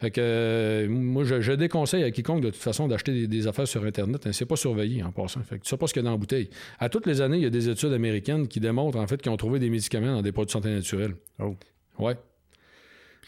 [0.00, 3.84] Fait que euh, moi, je, déconseille à quiconque de toute façon d'acheter des, affaires sur
[3.84, 4.26] Internet.
[4.26, 5.42] Hein, c'est pas surveillé en passant.
[5.42, 6.50] Fait que tu sais pas ce qu'il y a dans la bouteille.
[6.78, 9.32] À toutes les années, il y a des études américaines qui démontrent en fait qu'ils
[9.32, 11.14] ont trouvé des médicaments dans des produits de santé naturelle.
[11.40, 11.56] Oh.
[11.98, 12.16] Ouais.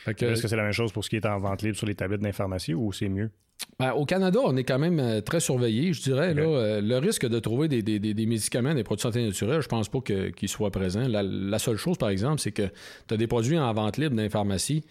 [0.07, 1.97] Est-ce que c'est la même chose pour ce qui est en vente libre sur les
[1.97, 3.31] tablettes d'information ou c'est mieux?
[3.79, 6.33] Ben, au Canada, on est quand même euh, très surveillé, je dirais.
[6.33, 7.83] Là, euh, le risque de trouver des,
[8.27, 11.07] médicaments, des produits de santé naturelle, je pense pas qu'ils soient présents.
[11.07, 12.69] La, la, seule chose, par exemple, c'est que
[13.09, 14.85] tu as des produits en vente libre dans les pharmacies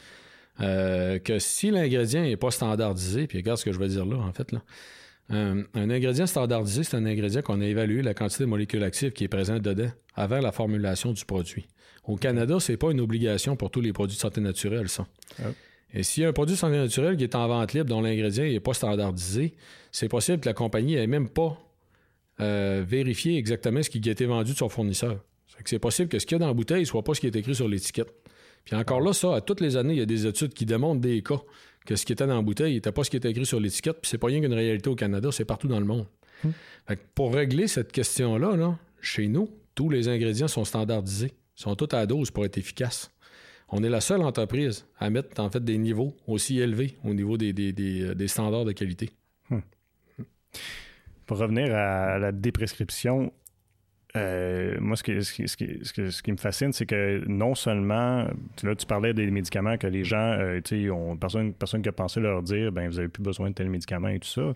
[0.61, 4.17] euh, que si l'ingrédient n'est pas standardisé, puis regarde ce que je veux dire là,
[4.17, 4.61] en fait, là,
[5.31, 9.11] euh, un ingrédient standardisé, c'est un ingrédient qu'on a évalué la quantité de molécules actives
[9.11, 11.67] qui est présente dedans avant la formulation du produit.
[12.05, 15.07] Au Canada, c'est pas une obligation pour tous les produits de santé naturelle, ça.
[15.39, 15.49] Ah.
[15.93, 18.01] Et s'il y a un produit de santé naturelle qui est en vente libre dont
[18.01, 19.55] l'ingrédient n'est pas standardisé,
[19.91, 21.57] c'est possible que la compagnie n'ait même pas
[22.41, 25.23] euh, vérifié exactement ce qui a été vendu de son fournisseur.
[25.65, 27.27] C'est possible que ce qu'il y a dans la bouteille ne soit pas ce qui
[27.27, 28.13] est écrit sur l'étiquette.
[28.65, 31.01] Puis encore là, ça, à toutes les années, il y a des études qui démontrent
[31.01, 31.41] des cas
[31.85, 33.99] que ce qui était dans la bouteille n'était pas ce qui était écrit sur l'étiquette,
[34.01, 36.05] puis c'est pas rien qu'une réalité au Canada, c'est partout dans le monde.
[36.43, 36.51] Hmm.
[37.15, 42.05] pour régler cette question-là, là, chez nous, tous les ingrédients sont standardisés, sont tous à
[42.05, 43.11] dose pour être efficaces.
[43.69, 47.37] On est la seule entreprise à mettre en fait des niveaux aussi élevés au niveau
[47.37, 49.09] des, des, standards de qualité.
[49.49, 49.59] Hmm.
[51.25, 53.31] Pour revenir à la déprescription,
[54.15, 58.27] euh, moi, ce qui, ce, qui, me fascine, c'est que non seulement,
[58.63, 61.89] là, tu parlais des médicaments que les gens, euh, tu sais, ont personne, personne qui
[61.89, 64.53] a pensé leur dire, ben vous avez plus besoin de tel médicament et tout ça,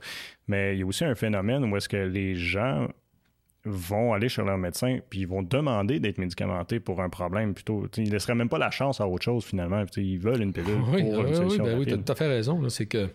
[0.48, 2.88] mais il y a aussi un phénomène où est-ce que les gens
[3.66, 7.88] vont aller chez leur médecin puis ils vont demander d'être médicamentés pour un problème plutôt.
[7.96, 9.84] ils ne laisseraient même pas la chance à autre chose finalement.
[9.96, 11.64] ils veulent une pilule oui, pour oui, une solution.
[11.64, 12.68] Oui, ben oui, tu as tout à fait raison.
[12.70, 13.10] C'est que.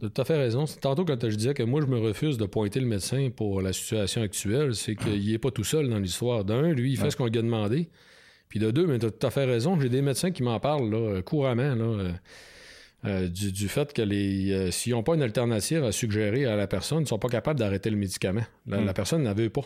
[0.00, 0.64] Tu as tout à fait raison.
[0.80, 3.72] Tantôt, quand je disais que moi, je me refuse de pointer le médecin pour la
[3.72, 6.44] situation actuelle, c'est qu'il n'est pas tout seul dans l'histoire.
[6.44, 7.88] D'un, lui, il fait ce qu'on lui a demandé.
[8.48, 9.78] Puis de deux, mais tu as tout à fait raison.
[9.80, 11.74] J'ai des médecins qui m'en parlent là, couramment.
[11.74, 12.12] Là, euh,
[13.06, 16.66] euh, du, fait que les euh, s'ils n'ont pas une alternative à suggérer à la
[16.66, 18.44] personne, ils ne sont pas capables d'arrêter le médicament.
[18.66, 18.92] La, hmm.
[18.94, 19.64] personne n'en veut pas.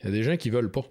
[0.00, 0.84] Il y a des gens qui veulent pas.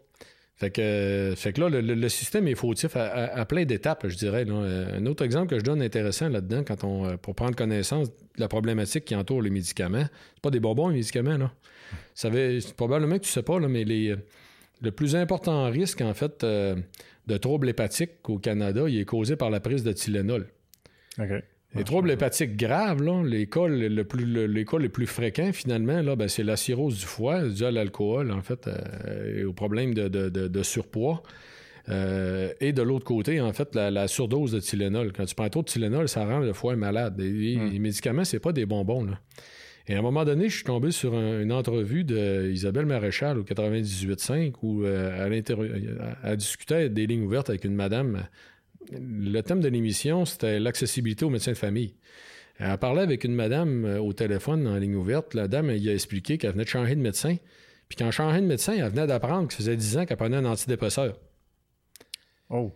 [0.58, 4.44] Fait que, là, le, système est fautif à, plein d'étapes, je dirais.
[4.50, 8.16] Un autre exemple que je donne intéressant là-dedans, quand on, euh, pour prendre connaissance de
[8.42, 11.52] la problématique qui entoure les médicaments, c'est pas des bonbons, les médicaments, là.
[12.16, 12.30] Ça
[12.76, 14.16] probablement que tu sais pas, mais les,
[14.82, 19.52] le plus important risque, en fait, de troubles hépatiques au Canada, il est causé par
[19.52, 20.48] la prise de Tylenol.
[21.76, 26.16] Les troubles hépatiques graves, là, les, cas le plus, les les plus fréquents, finalement, là,
[26.16, 29.94] ben, c'est la cirrhose du foie, dû à l'alcool, en fait, euh, et au problème
[29.94, 31.22] de, surpoids.
[31.90, 35.12] Euh, et de l'autre côté, en fait, la, surdose de Tylenol.
[35.14, 37.16] Quand tu prends trop de Tylenol, ça rend le foie malade.
[37.20, 37.80] Les, hmm.
[37.80, 39.04] médicaments, c'est pas des bonbons.
[39.04, 39.20] Là.
[39.88, 44.54] Et à un moment donné, je suis tombé sur une entrevue d'Isabelle Maréchal au 98.5
[44.62, 45.44] où euh, elle,
[46.24, 48.28] elle, discutait des lignes ouvertes avec une madame
[48.92, 51.96] le thème de l'émission, c'était l'accessibilité aux médecins de famille.
[52.60, 55.34] Elle parlait avec une madame euh, au téléphone en ligne ouverte.
[55.34, 57.38] La dame, elle a expliqué qu'elle venait de changer de médecin.
[57.88, 60.38] Puis qu'en changeant de médecin, elle venait d'apprendre que ça faisait 10 ans qu'elle prenait
[60.38, 61.18] un antidépresseur.
[62.50, 62.74] Oh.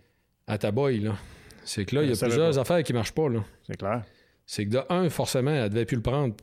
[0.48, 1.16] À Taboy, là.
[1.64, 3.44] C'est que là, il y a plusieurs affaires qui ne marchent pas, là.
[3.68, 4.04] C'est clair.
[4.46, 6.36] C'est que de un, forcément, elle devait plus le prendre.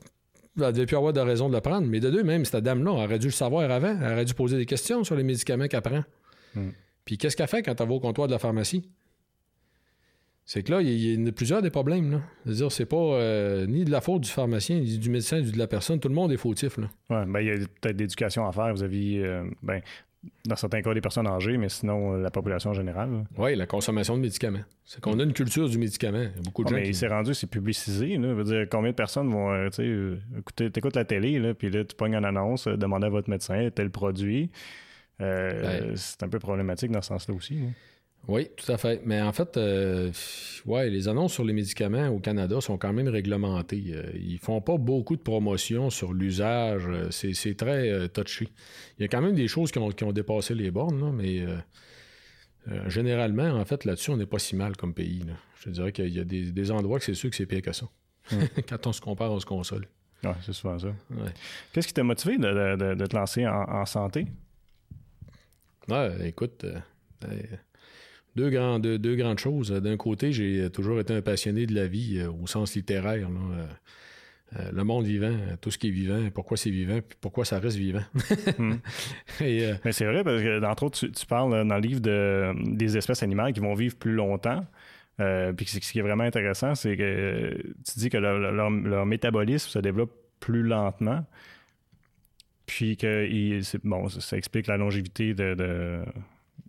[0.57, 1.87] Elle devait plus avoir de raison de le prendre.
[1.87, 3.97] Mais de deux, même, cette dame-là aurait dû le savoir avant.
[4.01, 6.03] Elle aurait dû poser des questions sur les médicaments qu'elle prend.
[6.55, 6.69] Hmm.
[7.05, 8.89] Puis qu'est-ce qu'elle fait quand elle va au comptoir de la pharmacie?
[10.49, 12.09] C'est que là, il y, a plusieurs des problèmes.
[12.09, 12.21] Là.
[12.43, 15.59] C'est-à-dire, c'est pas euh, ni de la faute du pharmacien, ni du médecin, ni de
[15.59, 15.99] la personne.
[15.99, 16.79] Tout le monde est fautif.
[16.79, 16.87] Là.
[17.11, 18.73] Ouais, ben, il y a peut-être d'éducation à faire.
[18.73, 19.79] Vous aviez, euh, ben,
[20.47, 23.25] dans certains cas, des personnes âgées, mais sinon, euh, la population générale.
[23.37, 24.63] Oui, la consommation de médicaments.
[24.85, 26.25] C'est qu'on a une culture du médicament.
[26.43, 28.17] beaucoup de gens mais il s'est rendu, c'est publicisé.
[28.17, 28.33] Là.
[28.33, 31.85] Veut dire, combien de personnes vont, tu sais, écouter, t'écoutes la télé, là, puis là,
[31.85, 34.49] tu pognes une annonce, demandez à votre médecin tel produit.
[35.19, 37.59] C'est un peu problématique dans ce sens-là aussi.
[38.27, 39.01] Oui, tout à fait.
[39.05, 40.11] Mais en fait, euh,
[40.65, 43.85] ouais, les annonces sur les médicaments au Canada sont quand même réglementées.
[43.89, 46.83] Euh, ils font pas beaucoup de promotion sur l'usage.
[46.87, 48.47] Euh, c'est très touchy.
[48.97, 51.45] Il y a quand même des choses qui ont, dépassé les bornes, mais
[52.87, 55.25] généralement, en fait, là-dessus, on n'est pas si mal comme pays.
[55.61, 57.87] Je dirais qu'il y a des, endroits que c'est sûr que c'est pire que ça.
[58.69, 59.87] Quand on se compare, on se console.
[60.23, 60.89] Oui, c'est souvent ça.
[61.73, 64.27] Qu'est-ce qui t'a motivé de, te lancer en, santé?
[65.87, 66.65] Ouais, écoute,
[68.35, 69.71] deux, deux, grandes choses.
[69.71, 73.27] D'un côté, j'ai toujours été un passionné de la vie euh, au sens littéraire.
[73.27, 73.65] Euh,
[74.59, 77.59] euh, le monde vivant, tout ce qui est vivant, pourquoi c'est vivant, puis pourquoi ça
[77.59, 78.03] reste vivant.
[78.57, 78.77] Hmm.
[79.41, 83.21] Mais c'est vrai, parce que d'entre autres, tu, parles dans le livre de, des espèces
[83.21, 84.65] animales qui vont vivre plus longtemps.
[85.55, 87.55] puis ce qui est vraiment intéressant, c'est que
[87.85, 91.23] tu dis que leur, métabolisme se développe plus lentement.
[92.65, 96.03] Puis que bon, ça explique la longévité de,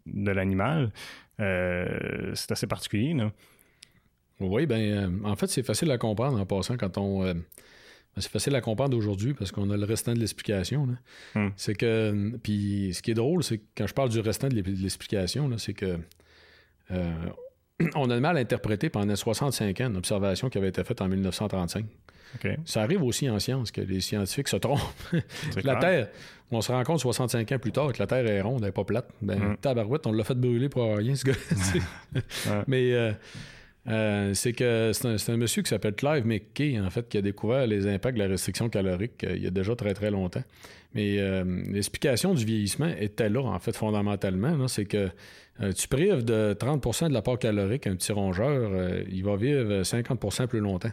[0.07, 0.93] de l'animal.
[1.41, 3.15] Euh, c'est assez particulier.
[3.15, 3.33] Là.
[4.41, 7.25] Oui, ben euh, en fait, c'est facile à comprendre en passant quand on.
[7.25, 10.89] Euh, ben, c'est facile à comprendre aujourd'hui parce qu'on a le restant de l'explication.
[11.35, 11.49] Hmm.
[11.57, 12.33] C'est que.
[12.43, 15.75] Puis ce qui est drôle, c'est que quand je parle du restant de l'explication, c'est
[15.75, 15.99] que.
[17.95, 21.01] on a le mal à interpréter pendant 65 ans une observation qui avait été faite
[21.01, 21.85] en 1935.
[22.65, 24.81] Ça arrive aussi en science que les scientifiques se trompent.
[25.65, 26.09] la Terre,
[26.53, 28.73] on se rend compte 65 ans plus tard que la Terre est ronde, elle n'est
[28.73, 29.09] pas plate.
[29.23, 29.57] Ben, mm.
[29.59, 32.23] tabarouette, on l'a fait brûler pour rien, ce gars.
[32.67, 33.13] Mais euh,
[33.89, 37.67] euh, c'est que c'est un, monsieur qui s'appelle Clive McKay, en fait, qui a découvert
[37.67, 40.43] les impacts de la restriction calorique euh, il y a déjà très, très longtemps.
[40.93, 41.21] Mais
[41.71, 44.67] l'explication du vieillissement était là, en fait, fondamentalement.
[44.67, 45.09] C'est que
[45.77, 48.73] tu prives de 30% de l'apport calorique un petit rongeur,
[49.09, 50.91] il va vivre 50% plus longtemps.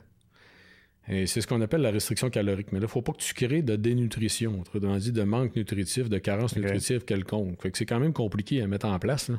[1.10, 2.72] Et c'est ce qu'on appelle la restriction calorique.
[2.72, 5.55] Mais là, il ne faut pas que tu crées de dénutrition, autrement dit, de manque
[5.55, 7.62] nutritif, de carence nutritive quelconque.
[7.62, 9.32] Fait que c'est quand même compliqué à mettre en place.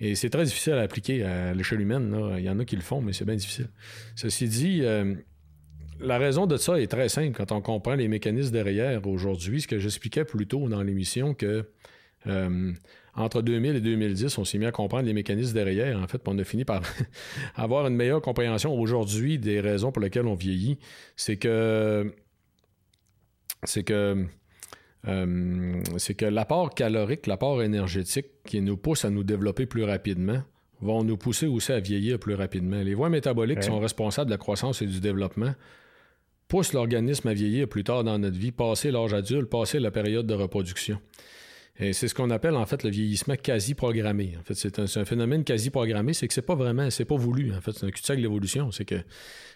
[0.00, 2.16] Et c'est très difficile à appliquer à l'échelle humaine.
[2.36, 3.68] Il y en a qui le font, mais c'est bien difficile.
[4.16, 5.14] Ceci dit, euh,
[6.00, 9.60] la raison de ça est très simple quand on comprend les mécanismes derrière aujourd'hui.
[9.60, 11.68] Ce que j'expliquais plus tôt dans l'émission, que
[12.26, 12.72] euh,
[13.14, 16.38] entre 2000 et 2010, on s'est mis à comprendre les mécanismes derrière, en fait, on
[16.38, 16.82] a fini par
[17.54, 20.78] avoir une meilleure compréhension aujourd'hui des raisons pour lesquelles on vieillit.
[21.16, 22.12] C'est que
[23.64, 24.26] c'est que
[25.08, 30.42] euh, c'est que l'apport calorique, l'apport énergétique qui nous pousse à nous développer plus rapidement
[30.80, 32.80] vont nous pousser aussi à vieillir plus rapidement.
[32.82, 35.54] Les voies métaboliques qui sont responsables de la croissance et du développement
[36.48, 40.26] pousse l'organisme à vieillir plus tard dans notre vie, passer l'âge adulte, passer la période
[40.26, 41.00] de reproduction.
[41.78, 44.34] Et c'est ce qu'on appelle en fait le vieillissement quasi programmé.
[44.38, 47.54] En fait, c'est un, phénomène quasi programmé, c'est que c'est pas vraiment, c'est pas voulu.
[47.54, 48.70] En fait, c'est un cul-de-sac de l'évolution.
[48.70, 49.02] C'est que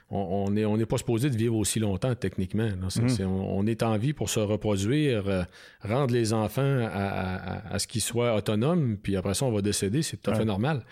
[0.09, 2.69] on n'est on pas supposé de vivre aussi longtemps techniquement.
[2.69, 3.23] Mmh.
[3.25, 5.43] on, est en vie pour se reproduire, euh,
[5.83, 10.17] rendre les enfants à, ce qu'ils soient autonomes, puis après ça, on va décéder, c'est
[10.17, 10.85] tout à fait normal.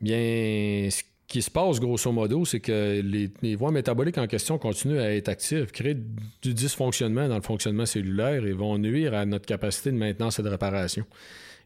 [0.00, 4.98] Bien, ce qui se passe grosso modo, c'est que les, voies métaboliques en question continuent
[4.98, 5.98] à être actives, créent
[6.42, 10.42] du dysfonctionnement dans le fonctionnement cellulaire et vont nuire à notre capacité de maintenance et
[10.42, 11.04] de réparation.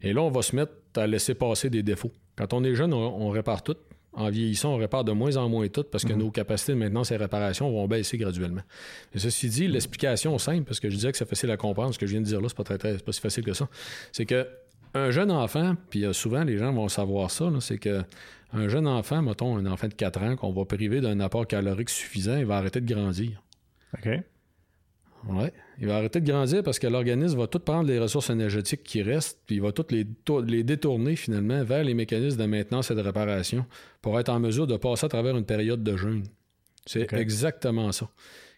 [0.02, 2.12] Et là, on va se mettre à laisser passer des défauts.
[2.36, 3.76] Quand on est jeune, on répare tout
[4.14, 6.18] en vieillissant, on répare de moins en moins tout parce que mhm.
[6.18, 8.62] nos capacités de maintenance et réparation vont baisser graduellement.
[9.16, 12.06] ceci dit, l'explication simple, parce que je disais que c'est facile à comprendre, ce que
[12.06, 13.68] je viens de dire là, c'est pas très, très pas si facile que ça,
[14.12, 14.46] c'est que
[14.94, 18.02] un jeune enfant, puis euh, souvent les gens vont savoir ça, c'est que
[18.52, 21.88] un jeune enfant, mettons un enfant de 4 ans, qu'on va priver d'un apport calorique
[21.88, 23.42] suffisant, il va arrêter de grandir.
[23.94, 24.08] OK.
[25.28, 25.44] Oui.
[25.78, 29.02] Il va arrêter de grandir parce que l'organisme va tout prendre les ressources énergétiques qui
[29.02, 30.06] restent, puis il va toutes les,
[30.46, 33.64] les détourner finalement vers les mécanismes de maintenance et de réparation
[34.02, 36.24] pour être en mesure de passer à travers une période de jeûne.
[36.84, 38.10] C'est exactement ça.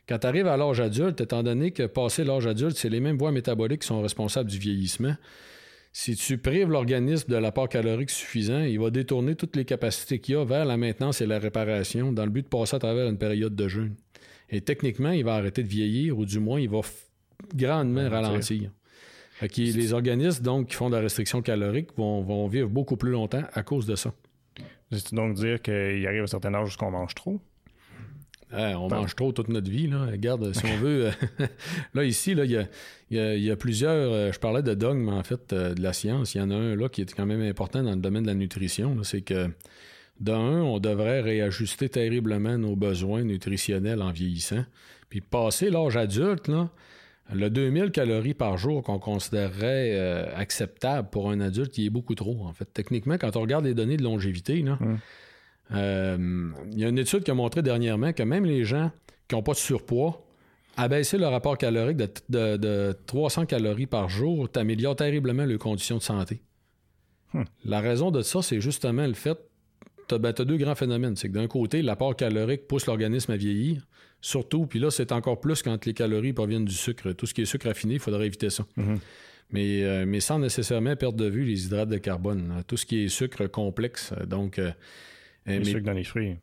[0.08, 3.16] Quand tu arrives à l'âge adulte, étant donné que passer l'âge adulte, c'est les mêmes
[3.16, 5.14] voies métaboliques qui sont responsables du vieillissement,
[5.96, 10.34] si tu prives l'organisme de l'apport calorique suffisant, il va détourner toutes les capacités qu'il
[10.34, 13.16] a vers la maintenance et la réparation dans le but de passer à travers une
[13.16, 13.94] période de jeûne.
[14.50, 16.80] Et techniquement, il va arrêter de vieillir, ou du moins, il va
[17.54, 18.72] grandement ralentir.
[19.40, 23.62] les organismes donc, qui font de la restriction calorique vont, vivre beaucoup plus longtemps à
[23.62, 24.12] cause de ça.
[24.90, 27.40] C'est donc dire qu'il arrive à un certain âge qu'on mange trop?
[28.56, 29.86] On mange trop toute notre vie.
[29.86, 30.06] Là.
[30.06, 31.10] Regarde, si on veut.
[31.94, 32.68] là, ici, il
[33.10, 34.12] y a, plusieurs.
[34.12, 36.34] Euh, je parlais de dogmes, en fait, euh, de la science.
[36.34, 38.28] Il y en a un là qui est quand même important dans le domaine de
[38.28, 39.02] la nutrition.
[39.02, 39.50] C'est que
[40.20, 44.64] d'un, on devrait réajuster terriblement nos besoins nutritionnels en vieillissant.
[45.08, 46.70] Puis passer l'âge adulte, là,
[47.32, 52.14] le 2000 calories par jour qu'on considérerait euh, acceptable pour un adulte, il est beaucoup
[52.14, 52.68] trop, en fait.
[52.72, 54.98] Techniquement, quand on regarde les données de longévité, hum.
[55.72, 58.90] Euh, il y a une étude qui a montré dernièrement que même les gens
[59.28, 60.24] qui n'ont pas de surpoids,
[60.76, 61.98] abaisser le rapport calorique
[62.28, 66.42] de, 300 calories par jour t'améliore terriblement leurs conditions de santé.
[67.32, 67.44] Hum.
[67.64, 69.38] La raison de ça, c'est justement le fait
[70.08, 71.16] tu as, ben, deux grands phénomènes.
[71.16, 73.86] C'est que d'un côté, l'apport calorique pousse l'organisme à vieillir,
[74.20, 77.12] surtout, puis là, c'est encore plus quand les calories proviennent du sucre.
[77.12, 78.66] Tout ce qui est sucre raffiné, il faudrait éviter ça.
[78.76, 78.98] Mhm.
[79.50, 82.64] mais, euh, mais sans nécessairement perdre de vue les hydrates de carbone.
[82.66, 84.58] Tout ce qui est sucre complexe, euh, donc...
[84.58, 84.70] Euh,
[85.46, 86.36] les sucres dans les fruits.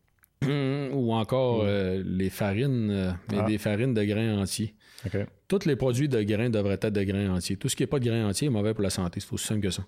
[0.43, 3.45] Ou encore les farines, mais ah.
[3.45, 4.73] des farines de grains entiers.
[5.47, 7.57] Tous les produits de grains devraient être de grains entiers.
[7.57, 9.19] Tout ce qui n'est pas de grains entiers est mauvais pour la santé.
[9.19, 9.85] C'est aussi simple que ça.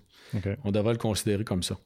[0.64, 1.76] On devrait le considérer comme ça.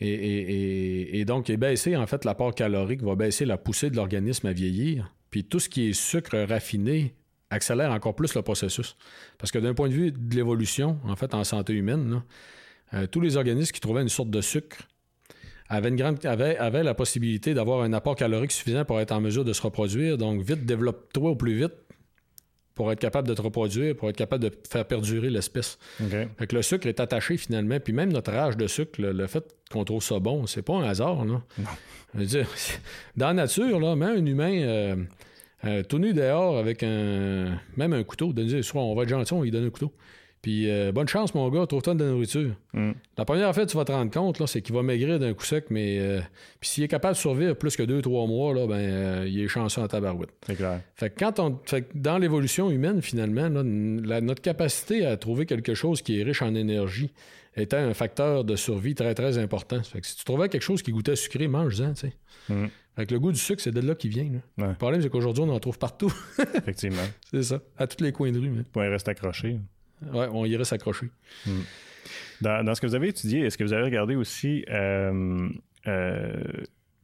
[0.00, 4.52] Et, donc, et baisser, en fait, l'apport calorique va baisser la poussée de l'organisme à
[4.52, 5.14] vieillir.
[5.30, 7.14] Puis tout ce qui est sucre raffiné
[7.50, 8.96] accélère encore plus le processus.
[9.38, 12.22] Parce que d'un point de vue de l'évolution, en fait, en santé humaine,
[12.92, 14.88] euh, tous les organismes qui trouvaient une sorte de sucre
[15.68, 19.44] avaient, une grande, avaient la possibilité d'avoir un apport calorique suffisant pour être en mesure
[19.44, 20.18] de se reproduire.
[20.18, 21.74] Donc, vite, développe-toi au plus vite
[22.74, 25.78] pour être capable de te reproduire, pour être capable de faire perdurer l'espèce.
[26.38, 29.44] Fait que le sucre est attaché finalement, puis même notre âge de sucre, le, fait
[29.70, 31.24] qu'on trouve ça bon, c'est pas un hasard.
[31.24, 31.42] Là.
[32.14, 32.48] Je veux dire,
[33.16, 34.96] dans la nature, là, même un humain euh,
[35.64, 38.34] euh, tout nu dehors avec un même un couteau,
[38.74, 39.92] on va être gentil, on lui donne un couteau.
[40.44, 42.50] Puis euh, bonne chance, mon gars, trouve-toi de la nourriture.
[42.74, 42.90] Mm.
[43.16, 45.42] La première affaire, tu vas te rendre compte, là, c'est qu'il va maigrir d'un coup
[45.42, 46.20] sec, mais euh,
[46.60, 49.40] puis s'il est capable de survivre plus que deux, trois mois, là, ben, euh, il
[49.40, 50.28] est chanceux en tabarouette.
[50.46, 50.82] C'est clair.
[50.96, 56.02] Fait que quand on, fait dans l'évolution humaine, finalement, notre capacité à trouver quelque chose
[56.02, 57.10] qui est riche en énergie
[57.56, 59.82] était un facteur de survie très, très important.
[59.82, 62.12] Fait que si tu trouvais quelque chose qui goûtait sucré, mange-en, tu sais.
[62.50, 62.66] Mm.
[62.96, 64.28] Fait que le goût du sucre, c'est de là qu'il vient.
[64.58, 66.12] Le problème, c'est qu'aujourd'hui, on en trouve partout.
[66.54, 67.02] Effectivement.
[67.30, 68.62] c'est ça, à tous les coins de rue.
[68.72, 69.58] Pour rester accroché.
[70.02, 71.10] Ouais, on irait s'accrocher.
[71.46, 71.60] Hmm.
[72.40, 75.48] Dans, ce que vous avez étudié, est-ce que vous avez regardé aussi, euh,
[75.86, 76.42] euh,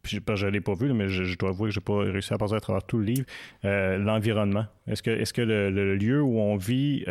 [0.04, 2.38] je ne l'ai pas vu, mais je, dois avouer que je n'ai pas réussi à
[2.38, 3.24] passer à travers tout le livre,
[3.64, 4.66] euh, l'environnement.
[4.86, 7.04] Est-ce que, est que le, lieu où on vit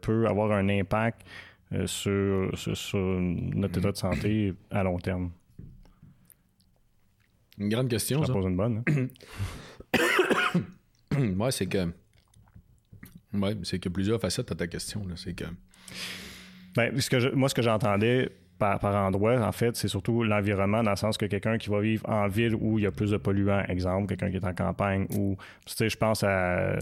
[0.00, 1.20] peut avoir un impact
[1.86, 2.50] sur,
[2.94, 5.30] notre état de santé à long terme?
[7.58, 8.24] Une grande question.
[8.24, 8.84] Ça, pose une bonne.
[11.18, 11.50] Moi, hein?
[11.50, 11.88] c'est que
[13.34, 15.04] oui, c'est a plusieurs facettes à ta question.
[15.16, 15.44] C'est que.
[16.74, 20.82] Ben, ce que moi, ce que j'entendais par, par endroit, en fait, c'est surtout l'environnement,
[20.82, 23.10] dans le sens que quelqu'un qui va vivre en ville où il y a plus
[23.10, 26.78] de polluants, exemple, quelqu'un qui est en campagne, ou, tu sais, je pense à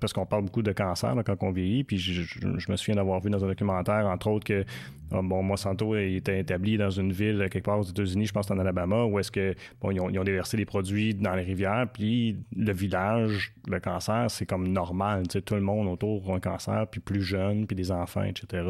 [0.00, 3.30] parce qu'on parle beaucoup de cancer quand on vieillit, puis je, me souviens d'avoir vu
[3.30, 4.64] dans un documentaire, entre autres, que
[5.12, 8.58] ah, bon, Monsanto était établi dans une ville quelque part aux États-Unis, je pense en
[8.58, 12.72] Alabama, où est-ce que bon, ils ont, déversé des produits dans les rivières, puis le
[12.72, 17.22] village, le cancer, c'est comme normal, tout le monde autour a un cancer, puis plus
[17.22, 18.64] jeune, puis des enfants, etc.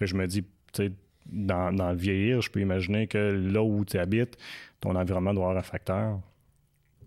[0.00, 0.44] je me dis,
[1.30, 4.36] dans, dans, le vieillir, je peux imaginer que là où tu habites,
[4.80, 6.20] ton environnement doit avoir un facteur.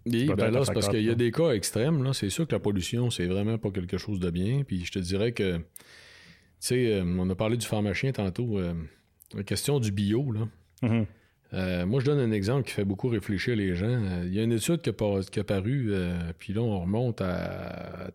[0.06, 2.04] Oui, ben là, c'est parce qu'il y a des cas extrêmes.
[2.04, 2.14] Là.
[2.14, 4.64] C'est sûr que la pollution, c'est vraiment pas quelque chose de bien.
[4.64, 5.64] Puis je te dirais que, tu
[6.60, 8.58] sais, euh, on a parlé du pharmacien tantôt.
[8.58, 8.74] Euh,
[9.34, 10.48] la question du bio, là.
[10.84, 11.06] Mm-hmm.
[11.54, 13.88] Euh, moi, je donne un exemple qui fait beaucoup réfléchir les gens.
[13.88, 18.10] Euh, il y a une étude qui a, paru, euh, puis là, on remonte à.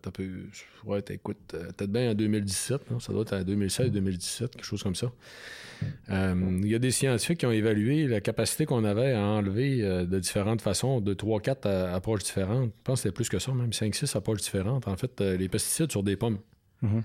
[0.84, 5.12] ouais, écoute, peut-être bien en 2017, ça doit être en 2016-2017, quelque chose comme ça.
[6.08, 10.18] il y a des scientifiques qui ont évalué la capacité qu'on avait à enlever de
[10.18, 12.70] différentes façons, de 3-4 approches différentes.
[12.78, 15.90] Je pense que c'était plus que ça, même 5-6 approches différentes, en fait, les pesticides
[15.90, 16.38] sur des pommes.
[16.82, 17.02] Mm-hmm.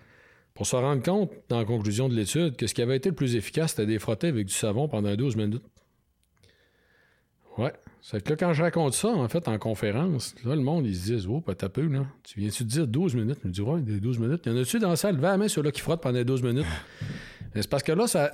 [0.54, 3.16] Pour se rendre compte, dans la conclusion de l'étude, que ce qui avait été le
[3.16, 5.64] plus efficace, c'était des frotter avec du savon pendant 12 minutes.
[7.58, 7.74] Ouais.
[8.02, 10.96] C'est que là, quand je raconte ça, en fait, en conférence, là, le monde, ils
[10.96, 12.06] se disent, oh, pas ta peu, là.
[12.24, 13.38] Tu viens-tu de dire 12 minutes?
[13.44, 14.42] Je me dis, ouais, des 12 minutes.
[14.46, 15.18] Il y en a-tu dans la salle?
[15.18, 16.66] Va à main, ceux-là qui frottent pendant 12 minutes.
[17.56, 18.32] c'est parce que là, ça.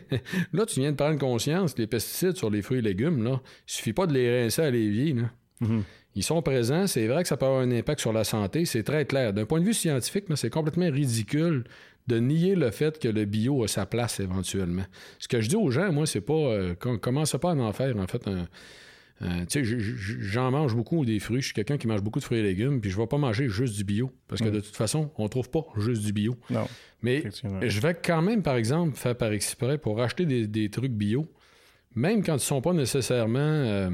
[0.52, 3.72] là, tu viens de prendre conscience les pesticides sur les fruits et légumes, là, il
[3.72, 5.30] suffit pas de les rincer à l'évier, là.
[5.62, 5.82] Mm-hmm.
[6.16, 8.82] Ils sont présents, c'est vrai que ça peut avoir un impact sur la santé, c'est
[8.82, 9.34] très clair.
[9.34, 11.64] D'un point de vue scientifique, c'est complètement ridicule
[12.06, 14.84] de nier le fait que le bio a sa place éventuellement.
[15.18, 16.34] Ce que je dis aux gens, moi, c'est pas.
[16.34, 18.46] Euh, commence pas à en faire, en fait, un
[19.22, 19.78] euh, tu sais,
[20.20, 21.40] j'en mange beaucoup des fruits.
[21.40, 23.48] Je suis quelqu'un qui mange beaucoup de fruits et légumes, puis je vais pas manger
[23.48, 24.10] juste du bio.
[24.28, 26.36] Parce que de toute façon, on trouve pas juste du bio.
[26.50, 26.66] Non.
[27.02, 27.24] Mais
[27.62, 31.26] je vais quand même, par exemple, faire par exprès pour acheter des, trucs bio,
[31.94, 33.38] même quand ils sont pas nécessairement.
[33.38, 33.90] Euh,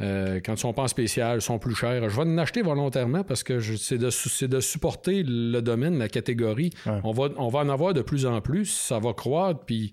[0.00, 2.08] euh, quand ils sont pas en spécial, sont plus chers.
[2.08, 6.70] Je vais en acheter volontairement parce que c'est de, de, supporter le domaine, la catégorie.
[7.04, 9.92] On, va, on va en avoir de plus en plus, ça va croître, puis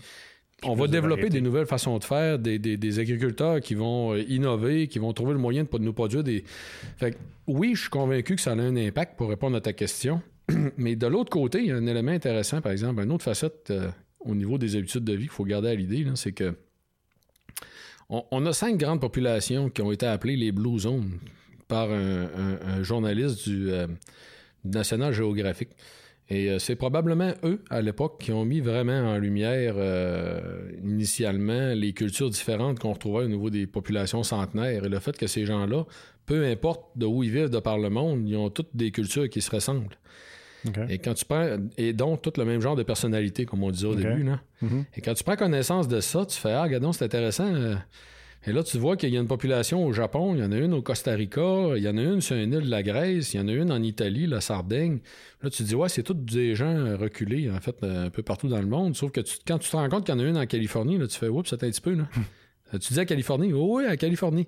[0.66, 4.99] on va développer des nouvelles façons de faire, des, agriculteurs qui vont euh, innover, qui
[4.99, 6.43] vont trouver le moyen de nous produire des.
[6.97, 10.22] Fait oui, je suis convaincu que ça a un impact pour répondre à ta question.
[10.78, 13.72] Mais de l'autre côté, il y a un élément intéressant, par exemple, une autre facette
[13.72, 13.89] euh,
[14.20, 16.56] au niveau des habitudes de vie qu'il faut garder à l'idée, c'est que
[18.32, 21.20] on, a cinq grandes populations qui ont été appelées les Blue Zones
[21.68, 23.88] par un, journaliste du euh,
[24.64, 25.70] National Geographic.
[26.30, 31.74] Et euh, c'est probablement eux, à l'époque, qui ont mis vraiment en lumière euh, initialement
[31.74, 35.45] les cultures différentes qu'on retrouvait au niveau des populations centenaires et le fait que ces
[35.45, 35.86] gens-là,
[36.26, 39.30] peu importe de où ils vivent de par le monde, ils ont toutes des cultures
[39.30, 39.97] qui se ressemblent.
[40.89, 43.88] Et quand tu prends, et donc tout le même genre de personnalité, comme on disait
[43.88, 44.41] au début, là.
[44.61, 44.84] Mm-hmm.
[44.95, 47.53] et quand tu prends connaissance de ça, tu fais Ah, regardons, c'est intéressant.
[47.53, 47.76] Euh,
[48.45, 50.57] et là, tu vois qu'il y a une population au Japon, il y en a
[50.57, 53.34] une au Costa Rica, il y en a une sur une île de la Grèce,
[53.34, 54.99] il y en a une en Italie, la Sardaigne.
[55.41, 58.49] Là, tu te dis, ouais, c'est tous des gens reculés, en fait, un peu partout
[58.49, 58.95] dans le monde.
[58.95, 61.07] Sauf que quand tu te rends compte qu'il y en a une en Californie, là,
[61.07, 62.07] tu fais, oups, c'est un petit peu, là.
[62.80, 64.47] tu dis à Californie, oh, oui, à Californie.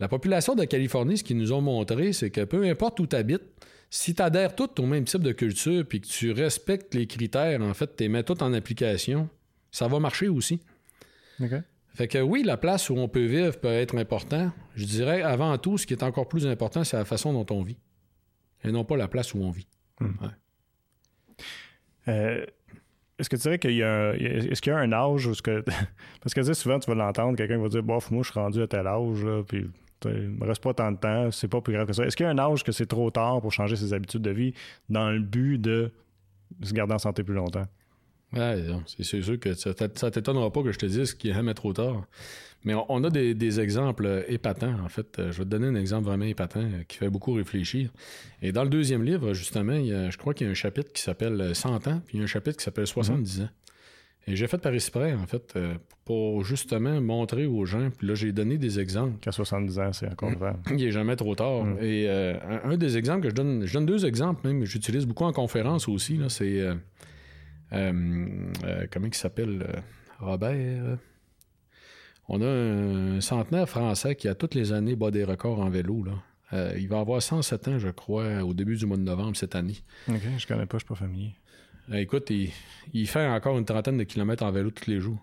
[0.00, 3.14] La population de Californie, ce qu'ils nous ont montré, c'est que peu importe où tu
[3.14, 3.42] habites,
[3.90, 7.60] si tu adhères tout au même type de culture puis que tu respectes les critères,
[7.60, 9.28] en fait, tu les mets tout en application,
[9.70, 10.60] ça va marcher aussi.
[11.94, 14.52] Fait que oui, la place où on peut vivre peut être important.
[14.76, 17.62] Je dirais, avant tout, ce qui est encore plus important, c'est la façon dont on
[17.62, 17.78] vit.
[18.62, 19.66] Et non pas la place où on vit.
[19.98, 20.12] Hmm.
[22.08, 22.46] Euh,
[23.18, 25.34] est-ce que tu dirais qu'il y a un, est-ce qu'il y a un âge où
[25.34, 25.62] ce que
[26.22, 28.66] parce que souvent tu vas l'entendre quelqu'un va dire bof moi je suis rendu à
[28.66, 29.66] tel âge là, puis
[30.04, 32.24] il me reste pas tant de temps c'est pas plus grave que ça est-ce qu'il
[32.24, 34.54] y a un âge que c'est trop tard pour changer ses habitudes de vie
[34.88, 35.92] dans le but de
[36.62, 37.66] se garder en santé plus longtemps?
[38.32, 41.54] Ouais, c'est sûr que ça, ça t'étonnera pas que je te dise qu'il est jamais
[41.54, 42.04] trop tard.
[42.62, 45.16] Mais on, a des, exemples épatants, en fait.
[45.16, 47.90] Je vais te donner un exemple vraiment épatant euh, qui fait beaucoup réfléchir.
[48.42, 51.54] Et dans le deuxième livre, justement, je crois qu'il y a un chapitre qui s'appelle
[51.54, 53.48] 100 ans, puis il y a un chapitre qui s'appelle 70 ans.
[54.26, 57.90] Et j'ai fait par exprès, en fait, euh, pour justement montrer aux gens.
[57.96, 59.18] Puis là, j'ai donné des exemples.
[59.20, 60.52] Qu'à 70 ans, c'est encore vrai.
[60.70, 61.64] Il n'est jamais trop tard.
[61.64, 61.78] Mm.
[61.80, 65.24] Et euh, un, des exemples que je donne, je donne deux exemples même, j'utilise beaucoup
[65.24, 66.60] en conférence aussi, là, c'est
[67.72, 68.02] euh,
[68.90, 69.82] comment il s'appelle
[70.18, 70.98] Robert?
[72.28, 76.04] On a un centenaire français qui a toutes les années bat des records en vélo.
[76.04, 76.72] Là.
[76.76, 79.78] il va avoir 107 ans, je crois, au début du mois de novembre cette année.
[80.08, 81.32] OK, je connais pas, je suis pas familier.
[81.92, 82.30] Écoute,
[82.92, 85.18] il, fait encore une trentaine de kilomètres en vélo tous les jours.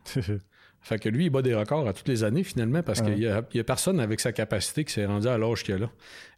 [0.82, 3.28] fait que lui, il bat des records à toutes les années, finalement, parce qu'il n'y
[3.28, 5.90] a, a, personne avec sa capacité qui s'est rendu à l'âge qu'il a là.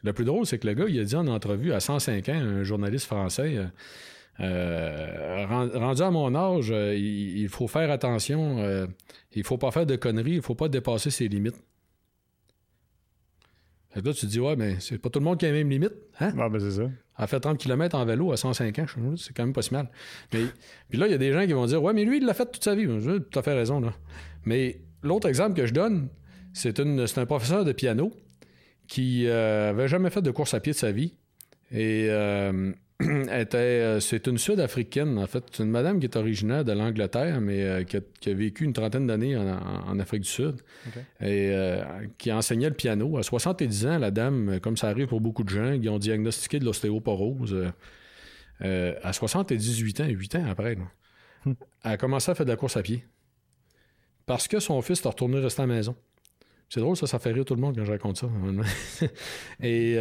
[0.03, 2.33] Le plus drôle, c'est que le gars, il a dit en entrevue à 105 ans,
[2.33, 3.57] un journaliste français,
[4.41, 8.59] euh, rendu à mon âge, euh, il, faut faire attention.
[8.59, 8.87] Euh,
[9.33, 10.35] il faut pas faire de conneries.
[10.35, 11.61] Il faut pas dépasser ses limites.
[13.91, 15.49] Fait que là, tu te dis, ouais, mais c'est pas tout le monde qui a
[15.49, 15.93] la même limite.
[16.19, 16.33] Hein?
[16.37, 16.83] Ah, ben c'est ça.
[17.17, 18.85] Elle fait 30 km en vélo à 105 ans,
[19.17, 19.89] c'est quand même pas si mal.
[20.31, 20.45] Mais,
[20.89, 22.33] puis là, il y a des gens qui vont dire, ouais, mais lui, il l'a
[22.33, 22.87] fait toute sa vie.
[22.99, 23.93] J'ai tout à fait raison, là.
[24.45, 26.09] Mais l'autre exemple que je donne,
[26.53, 28.11] c'est, un professeur de piano
[28.87, 31.15] qui euh, avait jamais fait de course à pied de sa vie.
[31.71, 32.71] Et euh,
[34.01, 35.43] c'est une Sud-Africaine, en fait.
[35.51, 39.07] C'est une madame qui est originaire de l'Angleterre, mais euh, qui, a, vécu une trentaine
[39.07, 40.57] d'années en, Afrique du Sud.
[41.21, 41.83] Et euh,
[42.17, 43.17] qui enseignait le piano.
[43.17, 46.59] À 70 ans, la dame, comme ça arrive pour beaucoup de gens, qui ont diagnostiqué
[46.59, 47.71] de l'ostéoporose.
[48.61, 51.53] à 78 ans, 8 ans après, hmm.
[51.85, 53.05] elle a commencé à faire de la course à pied.
[54.25, 55.95] Parce que son fils est retourné rester à la maison.
[56.67, 58.27] C'est drôle, ça, ça fait rire tout le monde quand je raconte ça.
[59.63, 59.97] Et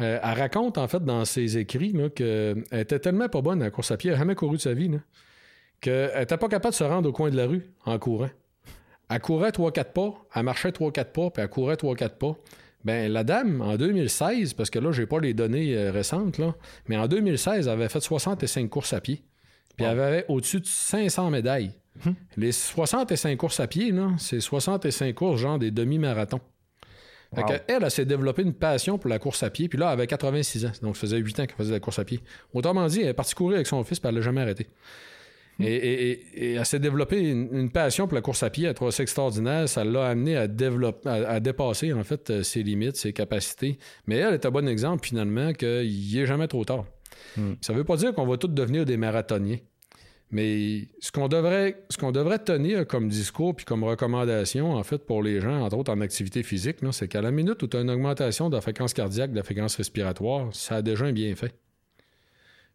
[0.00, 3.70] euh, elle raconte, en fait, dans ses écrits, qu'elle était tellement pas bonne à la
[3.70, 4.90] course à pied, elle n'a jamais couru de sa vie,
[5.80, 8.30] qu'elle n'était pas capable de se rendre au coin de la rue en courant.
[9.10, 12.36] Elle courait 3-4 pas, elle marchait 3-4 pas, puis elle courait 3-4 pas.
[12.84, 16.54] Ben, la dame, en 2016, parce que là, j'ai pas les données euh, récentes, là,
[16.88, 19.22] mais en 2016, elle avait fait 65 courses à pied.
[19.76, 21.72] Puis elle avait au-dessus de 500 médailles.
[22.06, 22.14] Hum.
[22.36, 26.40] Les 65 courses à pied, c'est 65 courses, genre des demi-marathons
[27.36, 29.68] elle, elle, s'est développée une passion pour la course à pied.
[29.68, 30.72] Puis là, elle avait 86 ans.
[30.82, 32.20] Donc, ça faisait 8 ans qu'elle faisait la course à pied.
[32.52, 34.68] Autrement dit, elle est partie courir avec son fils, puis elle l'a jamais arrêté.
[35.58, 35.64] Hmm.
[35.66, 38.66] Et, elle s'est développée une, passion pour la course à pied.
[38.66, 39.68] Elle trouvait ça extraordinaire.
[39.68, 43.78] Ça l'a amené à, développer, à, dépasser, en fait, euh, ses limites, ses capacités.
[44.06, 46.84] Mais elle est un bon exemple, finalement, qu'il n'est jamais trop tard.
[47.36, 47.54] Hmm.
[47.60, 49.58] Ça ne veut pas dire qu'on va tous devenir des marathoniens.
[50.34, 54.98] Mais ce qu'on devrait, ce qu'on devrait tenir comme discours puis comme recommandation, en fait,
[54.98, 57.82] pour les gens, entre autres en activité physique, c'est qu'à la minute où tu as
[57.82, 61.52] une augmentation de la fréquence cardiaque, de la fréquence respiratoire, ça a déjà un bienfait.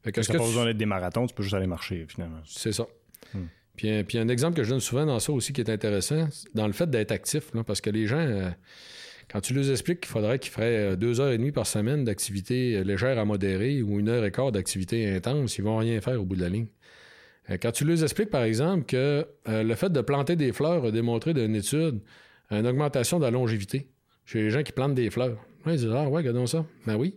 [0.04, 2.40] Fait que, pas besoin d'être des marathons, tu peux juste aller marcher, finalement.
[2.46, 2.88] C'est ça.
[3.34, 3.48] Hmm.
[3.76, 6.66] Puis, puis, un exemple que je donne souvent dans ça aussi qui est intéressant, dans
[6.66, 8.50] le fait d'être actif, parce que les gens, euh,
[9.30, 12.06] quand tu leur expliques qu'il faudrait qu'ils feraient euh, deux heures et demie par semaine
[12.06, 16.00] d'activité euh, légère à modérée ou une heure et quart d'activité intense, ils vont rien
[16.00, 16.68] faire au bout de la ligne.
[17.50, 20.86] Euh, quand tu leur expliques, par exemple, que euh, le fait de planter des fleurs
[20.86, 22.00] a démontré d'une étude
[22.52, 23.88] une augmentation de la longévité
[24.26, 25.38] chez les gens qui plantent des fleurs.
[25.66, 26.66] ils disent Ah, ouais, regardons ça.
[26.86, 27.16] Ben oui.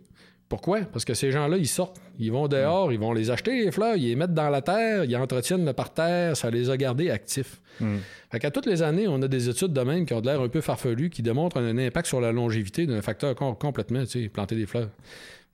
[0.49, 0.81] Pourquoi?
[0.81, 3.95] Parce que ces gens-là, ils sortent, ils vont dehors, ils vont les acheter, les fleurs,
[3.95, 7.59] ils les mettent dans la terre, ils entretiennent le parterre, ça les a gardés actifs.
[7.79, 7.97] Hmm.
[8.31, 10.49] Fait qu'à toutes les années, on a des études de même qui ont l'air un
[10.49, 14.55] peu farfelues, qui démontrent un impact sur la longévité d'un facteur complètement, tu sais, planter
[14.55, 14.89] des fleurs.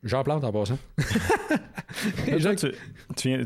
[0.04, 0.80] J'en plante en passant.
[2.26, 3.38] tu, viens,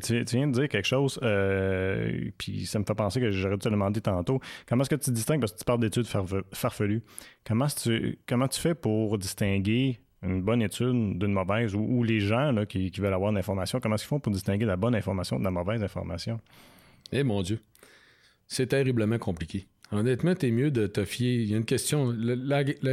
[0.48, 4.02] de dire quelque chose, euh, puis ça me fait penser que j'aurais dû te demander
[4.02, 4.40] tantôt.
[4.68, 6.06] Comment est-ce que tu distingues, parce que tu parles d'études
[6.52, 7.02] farfelues,
[7.46, 12.54] comment, tu, comment tu fais pour distinguer une bonne étude d'une mauvaise ou, les gens
[12.68, 15.44] qui, veulent avoir de l'information, comment est-ce qu'ils font pour distinguer la bonne information de
[15.44, 16.40] la mauvaise information?
[17.12, 17.60] Eh mon Dieu,
[18.48, 19.68] c'est terriblement compliqué.
[19.94, 21.36] Honnêtement, t'es mieux de te fier.
[21.36, 22.08] Il y a une question.
[22.08, 22.36] Le,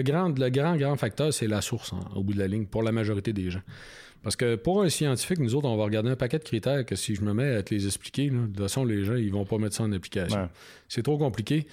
[0.03, 2.83] grand, le grand, grand facteur, c'est la source, hein, au bout de la ligne, pour
[2.83, 3.63] la majorité des gens.
[4.23, 6.95] Parce que pour un scientifique, nous autres, on va regarder un paquet de critères que
[6.95, 9.47] si je me mets à te les expliquer, de toute façon, les gens, ils vont
[9.47, 10.49] pas mettre ça en application.
[10.89, 11.67] C'est trop compliqué.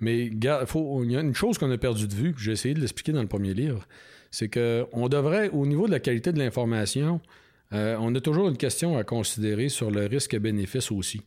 [0.00, 3.12] Mais il y a une chose qu'on a perdu de vue, j'ai essayé de l'expliquer
[3.12, 3.86] dans le premier livre,
[4.30, 7.20] c'est qu'on devrait, au niveau de la qualité de l'information,
[7.72, 11.22] euh, on a toujours une question à considérer sur le risque-bénéfice aussi.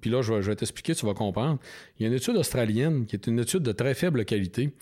[0.00, 1.58] Puis là, je vais, t'expliquer, tu vas comprendre.
[1.98, 4.72] Il y a une étude australienne qui est une étude de très faible qualité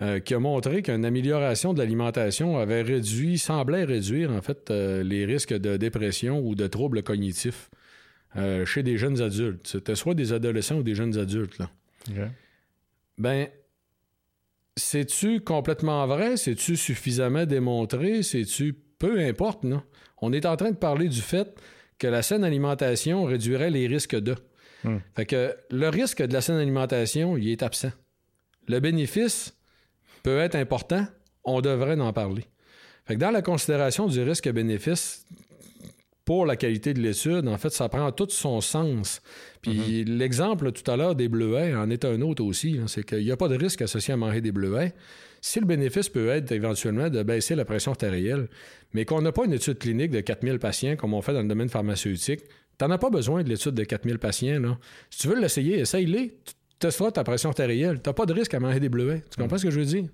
[0.00, 5.02] euh, qui a montré qu'une amélioration de l'alimentation avait réduit, semblait réduire en fait euh,
[5.02, 7.70] les risques de dépression ou de troubles cognitifs
[8.36, 9.66] euh, chez des jeunes adultes.
[9.66, 11.58] C'était soit des adolescents ou des jeunes adultes.
[11.58, 11.70] Là.
[13.18, 13.48] Ben,
[14.76, 16.38] c'est-tu complètement vrai?
[16.38, 18.22] C'est-tu suffisamment démontré?
[18.22, 19.82] C'est-tu peu importe, non?
[20.22, 21.54] On est en train de parler du fait
[21.98, 24.34] que la saine alimentation réduirait les risques de.
[24.84, 24.98] Hmm.
[25.14, 27.92] Fait que le risque de la saine alimentation, il est absent.
[28.68, 29.56] Le bénéfice
[30.22, 31.06] peut être important,
[31.44, 32.44] on devrait en parler.
[33.04, 35.26] Fait que dans la considération du risque-bénéfice,
[36.24, 39.22] pour la qualité de l'étude, en fait, ça prend tout son sens.
[39.60, 40.18] Puis hmm.
[40.18, 42.78] l'exemple tout à l'heure des bleuets en est un autre aussi.
[42.86, 44.94] C'est qu'il n'y a pas de risque associé à manger des bleuets.
[45.44, 48.48] Si le bénéfice peut être éventuellement de baisser la pression artérielle,
[48.94, 51.48] mais qu'on n'a pas une étude clinique de 4000 patients comme on fait dans le
[51.48, 52.44] domaine pharmaceutique,
[52.78, 54.60] tu n'en as pas besoin de l'étude de 4000 patients.
[54.60, 54.78] Là.
[55.10, 56.28] Si tu veux l'essayer, essaye-les.
[56.44, 58.00] Tu testeras ta pression artérielle.
[58.00, 59.24] Tu n'as pas de risque à manger des bleuets.
[59.30, 60.04] Tu comprends ce que je veux dire?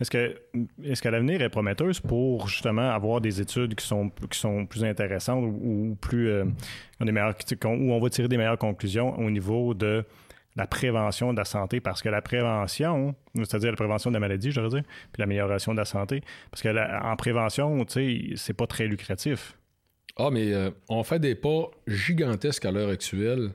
[0.00, 0.34] Est-ce que,
[0.82, 4.82] est-ce que l'avenir est prometteuse pour justement avoir des études qui sont, qui sont plus
[4.82, 6.44] intéressantes ou, plus euh,
[7.00, 7.36] des meilleures,
[7.66, 10.04] où on va tirer des meilleures conclusions au niveau de
[10.56, 14.52] la prévention de la santé, parce que la prévention, c'est-à-dire la prévention de la maladie,
[14.52, 14.82] je veux dire,
[15.12, 16.68] puis l'amélioration de la santé, parce que
[17.02, 19.56] en prévention, tu sais, c'est pas très lucratif.
[20.16, 23.50] Ah, mais euh, on fait des pas gigantesques à l'heure actuelle,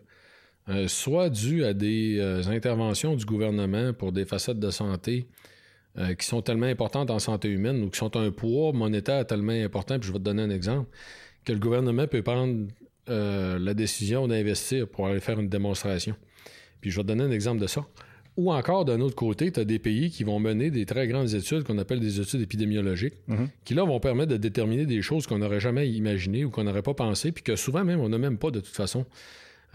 [0.67, 5.27] euh, soit dû à des euh, interventions du gouvernement pour des facettes de santé
[6.17, 9.99] qui sont tellement importantes en santé humaine ou qui sont un poids monétaire tellement important,
[9.99, 10.87] puis je vais te donner un exemple,
[11.43, 12.67] que le gouvernement peut prendre
[13.07, 16.15] la décision d'investir pour aller faire une démonstration.
[16.81, 17.85] Puis je vais te donner un exemple de ça.
[18.37, 21.33] Ou encore, d'un autre côté, tu as des pays qui vont mener des très grandes
[21.33, 23.49] études qu'on appelle des études épidémiologiques, mhm.
[23.65, 26.81] qui là vont permettre de déterminer des choses qu'on n'aurait jamais imaginées ou qu'on n'aurait
[26.81, 29.05] pas pensé, puis que souvent même, on n'a même pas de toute façon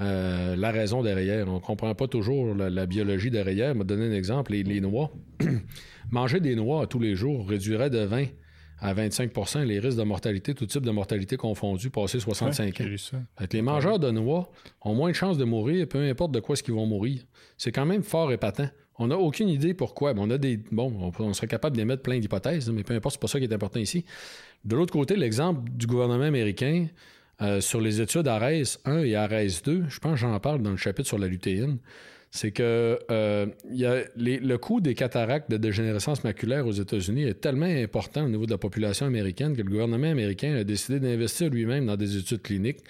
[0.00, 1.46] euh, la raison derrière.
[1.48, 3.74] On ne comprend pas toujours la, biologie derrière.
[3.74, 5.12] Je vais donner un exemple, les, noix.
[6.10, 8.24] Manger des noix tous les jours réduirait de 20
[8.80, 12.84] à 25% les risques de mortalité, tout type de mortalité confondu, passé 65 ans.
[13.52, 14.50] les mangeurs de noix
[14.82, 17.20] ont moins de chances de mourir, peu importe de quoi ce qu'ils vont mourir.
[17.56, 18.68] C'est quand même fort épatant.
[18.98, 20.12] On n'a aucune idée pourquoi.
[20.16, 20.58] on a des.
[20.70, 23.52] Bon, on, serait capable d'émettre plein d'hypothèses, mais peu importe, c'est pas ça qui est
[23.52, 24.04] important ici.
[24.64, 26.86] De l'autre côté, l'exemple du gouvernement américain
[27.42, 30.70] euh, sur les études ARES 1 et ARES 2, je pense que j'en parle dans
[30.70, 31.78] le chapitre sur la lutéine,
[32.34, 38.24] c'est que euh, le coût des cataractes de dégénérescence maculaire aux États-Unis est tellement important
[38.24, 41.94] au niveau de la population américaine que le gouvernement américain a décidé d'investir lui-même dans
[41.94, 42.80] des études cliniques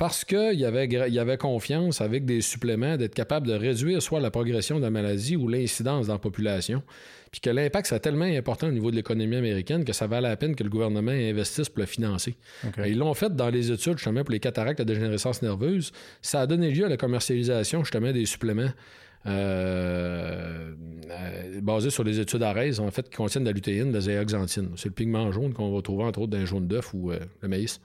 [0.00, 4.18] parce qu'il y avait, y avait confiance avec des suppléments d'être capable de réduire soit
[4.18, 6.82] la progression de la maladie ou l'incidence dans la population
[7.30, 10.38] puis que l'impact, c'est tellement important au niveau de l'économie américaine que ça valait la
[10.38, 12.34] peine que le gouvernement investisse pour le financer.
[12.78, 15.92] Ils l'ont fait dans les études, justement, pour les cataractes, la dégénérescence nerveuse.
[16.22, 18.70] Ça a donné lieu à la commercialisation, justement, des suppléments
[19.26, 20.72] euh,
[21.08, 24.00] euh, basés sur les études ARES, en fait, qui contiennent de la lutéine, de la
[24.00, 24.70] zéoxanthine.
[24.74, 27.20] C'est le pigment jaune qu'on va trouver, entre autres, dans le jaune d'œuf ou euh,
[27.42, 27.80] le maïs.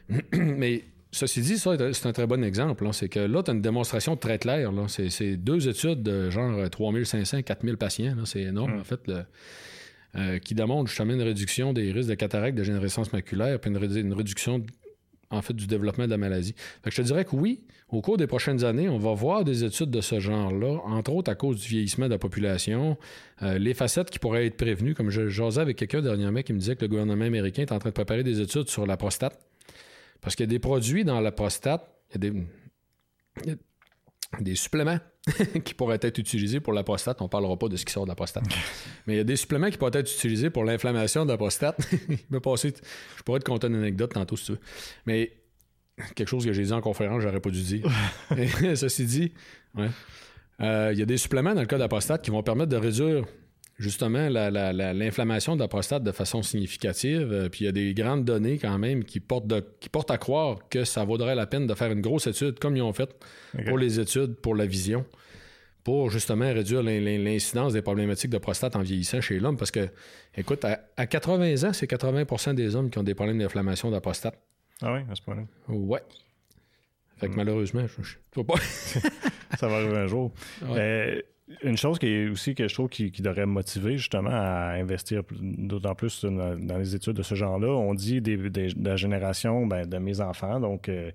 [0.32, 2.86] Mais Ceci dit, ça, c'est un très bon exemple.
[2.92, 4.70] C'est que là, tu as une démonstration très claire.
[4.88, 8.14] C'est deux études de genre 3500, 4000 patients.
[8.24, 8.80] C'est énorme, mm.
[8.80, 9.00] en fait,
[10.16, 14.12] euh, qui démontrent justement une réduction des risques de cataracte, de générescence maculaire, puis une,
[14.12, 14.60] réduction
[15.30, 16.54] en fait, du développement de la maladie.
[16.84, 19.90] je te dirais que oui, au cours des prochaines années, on va voir des études
[19.90, 22.98] de ce genre-là, entre autres à cause du vieillissement de la population,
[23.42, 24.94] euh, les facettes qui pourraient être prévenues.
[24.94, 27.78] Comme je jasais avec quelqu'un dernièrement qui me disait que le gouvernement américain est en
[27.78, 29.38] train de préparer des études sur la prostate
[30.20, 32.28] parce qu'il y a des produits dans la prostate, il y
[33.50, 33.54] a
[34.40, 34.98] des, suppléments
[35.64, 37.20] qui pourraient être utilisés pour la prostate.
[37.20, 38.44] On ne parlera pas de ce qui sort de la prostate.
[39.06, 41.76] Mais il y a des suppléments qui pourraient être utilisés pour l'inflammation de la prostate.
[42.30, 44.60] je pourrais te conter une anecdote tantôt si tu veux.
[45.06, 45.32] Mais
[46.14, 47.90] quelque chose que j'ai dit en conférence, j'aurais pas dû dire.
[48.76, 49.32] ceci dit,
[50.60, 52.70] euh, il y a des suppléments dans le cas de la prostate qui vont permettre
[52.70, 53.24] de réduire
[53.80, 57.32] justement l'inflammation de la prostate de façon significative.
[57.32, 60.18] Euh, puis il y a des grandes données quand même qui portent, qui portent à
[60.18, 63.10] croire que ça vaudrait la peine de faire une grosse étude comme ils ont fait
[63.66, 65.06] pour les études pour la vision,
[65.82, 69.56] pour justement réduire l'incidence des problématiques de prostate en vieillissant chez l'homme.
[69.56, 69.88] Parce que,
[70.36, 74.02] écoute, à, 80 ans, c'est 80% des hommes qui ont des problèmes d'inflammation de la
[74.02, 74.38] prostate.
[74.82, 75.42] Ah oui, à ce point-là.
[75.68, 76.02] Ouais.
[77.16, 77.36] Fait que hmm.
[77.36, 78.54] malheureusement, je, ne pas.
[79.58, 80.32] ça va arriver un jour.
[80.64, 81.20] Euh,
[81.62, 85.94] une chose qui est aussi que je trouve qui, devrait motiver justement à investir d'autant
[85.94, 88.50] plus dans, les études de ce genre-là, on dit de
[88.82, 91.10] la génération ben, de mes enfants, donc euh,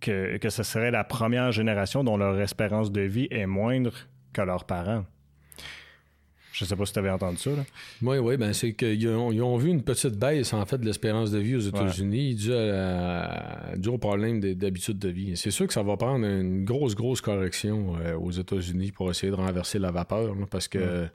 [0.00, 3.92] que, que ce serait la première génération dont leur espérance de vie est moindre
[4.32, 5.04] que leurs parents.
[6.52, 7.50] Je ne sais pas si tu avais entendu ça.
[8.02, 11.38] Oui, oui, ben c'est qu'ils ont, vu une petite baisse en fait de l'espérance de
[11.38, 15.36] vie aux États-Unis dû, au problème d'habitude de vie.
[15.36, 19.30] C'est sûr que ça va prendre une grosse, grosse correction euh, aux États-Unis pour essayer
[19.30, 21.08] de renverser la vapeur parce que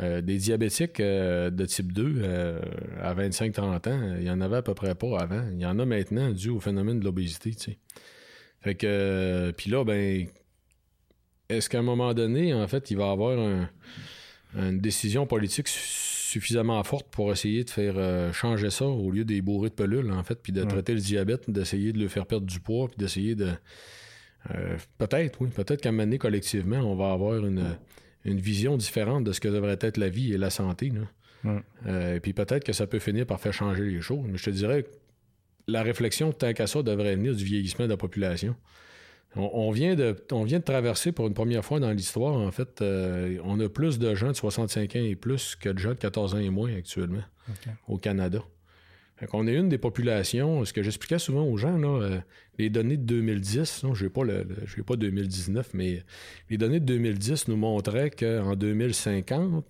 [0.00, 2.22] euh, des diabétiques euh, de type 2
[3.00, 5.44] à 25-30 ans, il y en avait à peu près pas avant.
[5.52, 7.54] Il y en a maintenant dû au phénomène de l'obésité.
[8.62, 10.26] Fait que, puis là, ben,
[11.48, 13.68] est-ce qu'à un moment donné, en fait, il va y avoir un
[14.54, 19.42] une décision politique suffisamment forte pour essayer de faire euh, changer ça au lieu des
[19.42, 22.46] bourrées de pelules, en fait, puis de traiter le diabète, d'essayer de le faire perdre
[22.46, 23.50] du poids, puis d'essayer de.
[24.50, 27.76] Euh, peut-être, oui, peut-être qu'à un moment donné, collectivement, on va avoir une,
[28.24, 30.92] vision différente de ce que devrait être la vie et la santé.
[31.86, 34.24] Euh, et puis peut-être que ça peut finir par faire changer les choses.
[34.26, 34.84] Mais je te dirais,
[35.66, 38.56] la réflexion, tant qu'à ça, devrait venir du vieillissement de la population.
[39.34, 42.82] On, vient de, on vient de traverser pour une première fois dans l'histoire, en fait,
[42.82, 45.94] euh, on a plus de gens de 65 ans et plus que de gens de
[45.94, 47.22] 14 ans et moins actuellement
[47.88, 48.42] au Canada.
[49.32, 52.18] On est une des populations, ce que j'expliquais souvent aux gens, là, euh,
[52.58, 54.44] les données de 2010, je n'ai pas, le,
[54.84, 56.02] pas 2019, mais
[56.50, 59.64] les données de 2010 nous montraient qu'en 2050,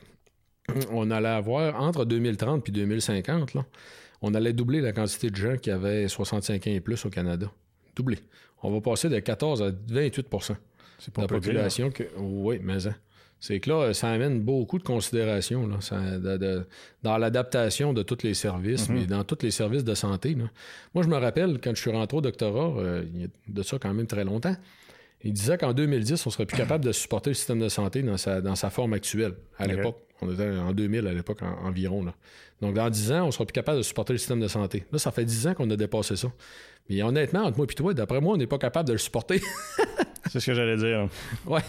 [0.91, 3.57] on allait avoir, entre 2030 et 2050,
[4.23, 7.53] on allait doubler la quantité de gens qui avaient 65 ans et plus au Canada.
[7.95, 8.19] Doubler
[8.63, 10.29] on va passer de 14 à 28
[10.99, 11.91] C'est de la population.
[11.91, 12.95] Que, oui, mais hein.
[13.41, 15.79] c'est que là, ça amène beaucoup de considérations là,
[17.03, 19.07] dans l'adaptation de tous les services, mais mm-hmm.
[19.07, 20.37] dans tous les services de santé.
[20.95, 23.63] Moi, je me rappelle quand je suis rentré au doctorat, euh, il y a de
[23.63, 24.57] ça quand même très longtemps,
[25.25, 28.17] Il disait qu'en 2010, on serait plus capable de supporter le système de santé dans
[28.17, 29.99] sa, dans sa forme actuelle, à l'époque.
[30.21, 32.05] On était en 2000 à l'époque environ.
[32.61, 34.85] Donc, dans 10 ans, on sera plus capable de supporter le système de santé.
[34.93, 36.29] Là, ça fait 10 ans qu'on a dépassé ça.
[36.89, 39.41] Mais honnêtement, entre moi et toi, d'après moi, on n'est pas capable de le supporter.
[40.31, 41.09] C'est ce que j'allais dire.
[41.47, 41.61] Oui.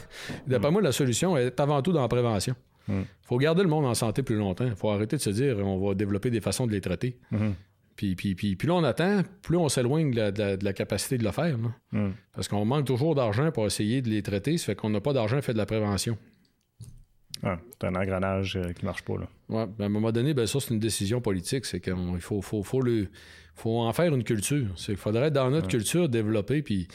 [0.47, 2.55] D'après moi, la solution est avant tout dans la prévention.
[2.87, 3.05] Il mm.
[3.23, 4.65] faut garder le monde en santé plus longtemps.
[4.65, 7.17] Il faut arrêter de se dire on va développer des façons de les traiter.
[7.31, 7.53] Mm-hmm.
[7.95, 11.57] Puis, puis, puis, plus on attend, plus on s'éloigne de, la, capacité de le faire.
[11.91, 12.09] Mm.
[12.33, 14.57] Parce qu'on manque toujours d'argent pour essayer de les traiter.
[14.57, 16.17] Ça fait qu'on n'a pas d'argent fait de la prévention.
[17.43, 19.15] Ah, c'est un engrenage euh, qui marche pas.
[19.15, 19.27] Là.
[19.49, 21.65] Ouais, ben, à un moment donné, ben, ça, c'est une décision politique.
[21.65, 23.09] C'est qu'il faut, faut, faut, le,
[23.55, 24.67] faut en faire une culture.
[24.87, 26.61] Il faudrait, dans notre culture, développer.
[26.61, 26.87] Puis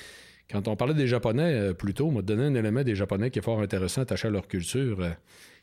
[0.51, 3.31] quand on parlait des Japonais euh, plus tôt, on m'a donné un élément des Japonais
[3.31, 5.01] qui est fort intéressant attaché à leur culture.
[5.01, 5.11] Euh,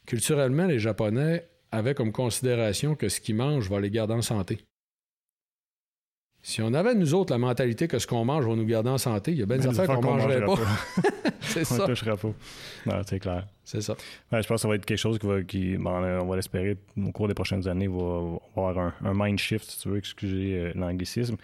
[0.06, 4.60] culturellement, les Japonais avaient comme considération que ce qu'ils mangent va les garder en santé.
[6.48, 9.00] Si on avait, nous autres, la mentalité que ce qu'on mange va nous garder en
[9.00, 10.54] santé, il y a bien des affaires qu'on ne mangerait pas.
[11.42, 11.84] c'est ça.
[11.84, 12.28] On toucherait pas.
[12.86, 13.48] Non, c'est clair.
[13.66, 13.96] C'est ça.
[14.32, 17.12] je pense que ça va être quelque chose qui va, qui, on va l'espérer, au
[17.12, 20.72] cours des prochaines années, va, avoir un, un, mind shift, si tu veux, excuser euh,
[20.76, 21.36] l'anglicisme.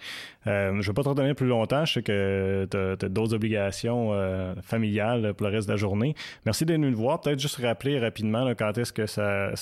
[0.46, 1.84] Euh, je ne vais pas te retenir plus longtemps.
[1.84, 6.14] Je sais que tu as, d'autres obligations euh, familiales pour le reste de la journée.
[6.46, 7.20] Merci d'être venu nous voir.
[7.20, 9.52] Peut-être juste rappeler rapidement quand est-ce que ça,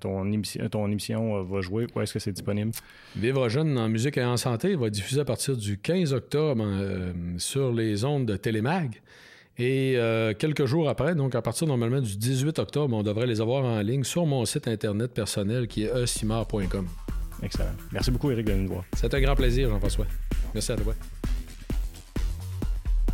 [0.00, 2.72] ton, émission, ton émission va jouer, où est-ce que c'est disponible?
[3.14, 6.64] Vivre jeune en musique et en santé va diffuser à partir du 15 octobre
[7.38, 9.00] sur les ondes de Télémag.
[9.60, 13.42] Et euh, quelques jours après, donc à partir normalement du 18 octobre, on devrait les
[13.42, 16.86] avoir en ligne sur mon site internet personnel qui est esimar.com.
[17.42, 17.72] Excellent.
[17.92, 18.84] Merci beaucoup, Eric, de nous voir.
[18.96, 20.06] C'est un grand plaisir, Jean-François.
[20.54, 20.94] Merci à toi.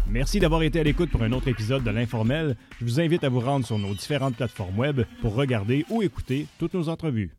[0.09, 2.55] Merci d'avoir été à l'écoute pour un autre épisode de l'Informel.
[2.79, 6.47] Je vous invite à vous rendre sur nos différentes plateformes web pour regarder ou écouter
[6.61, 7.33] toutes nos entrevues.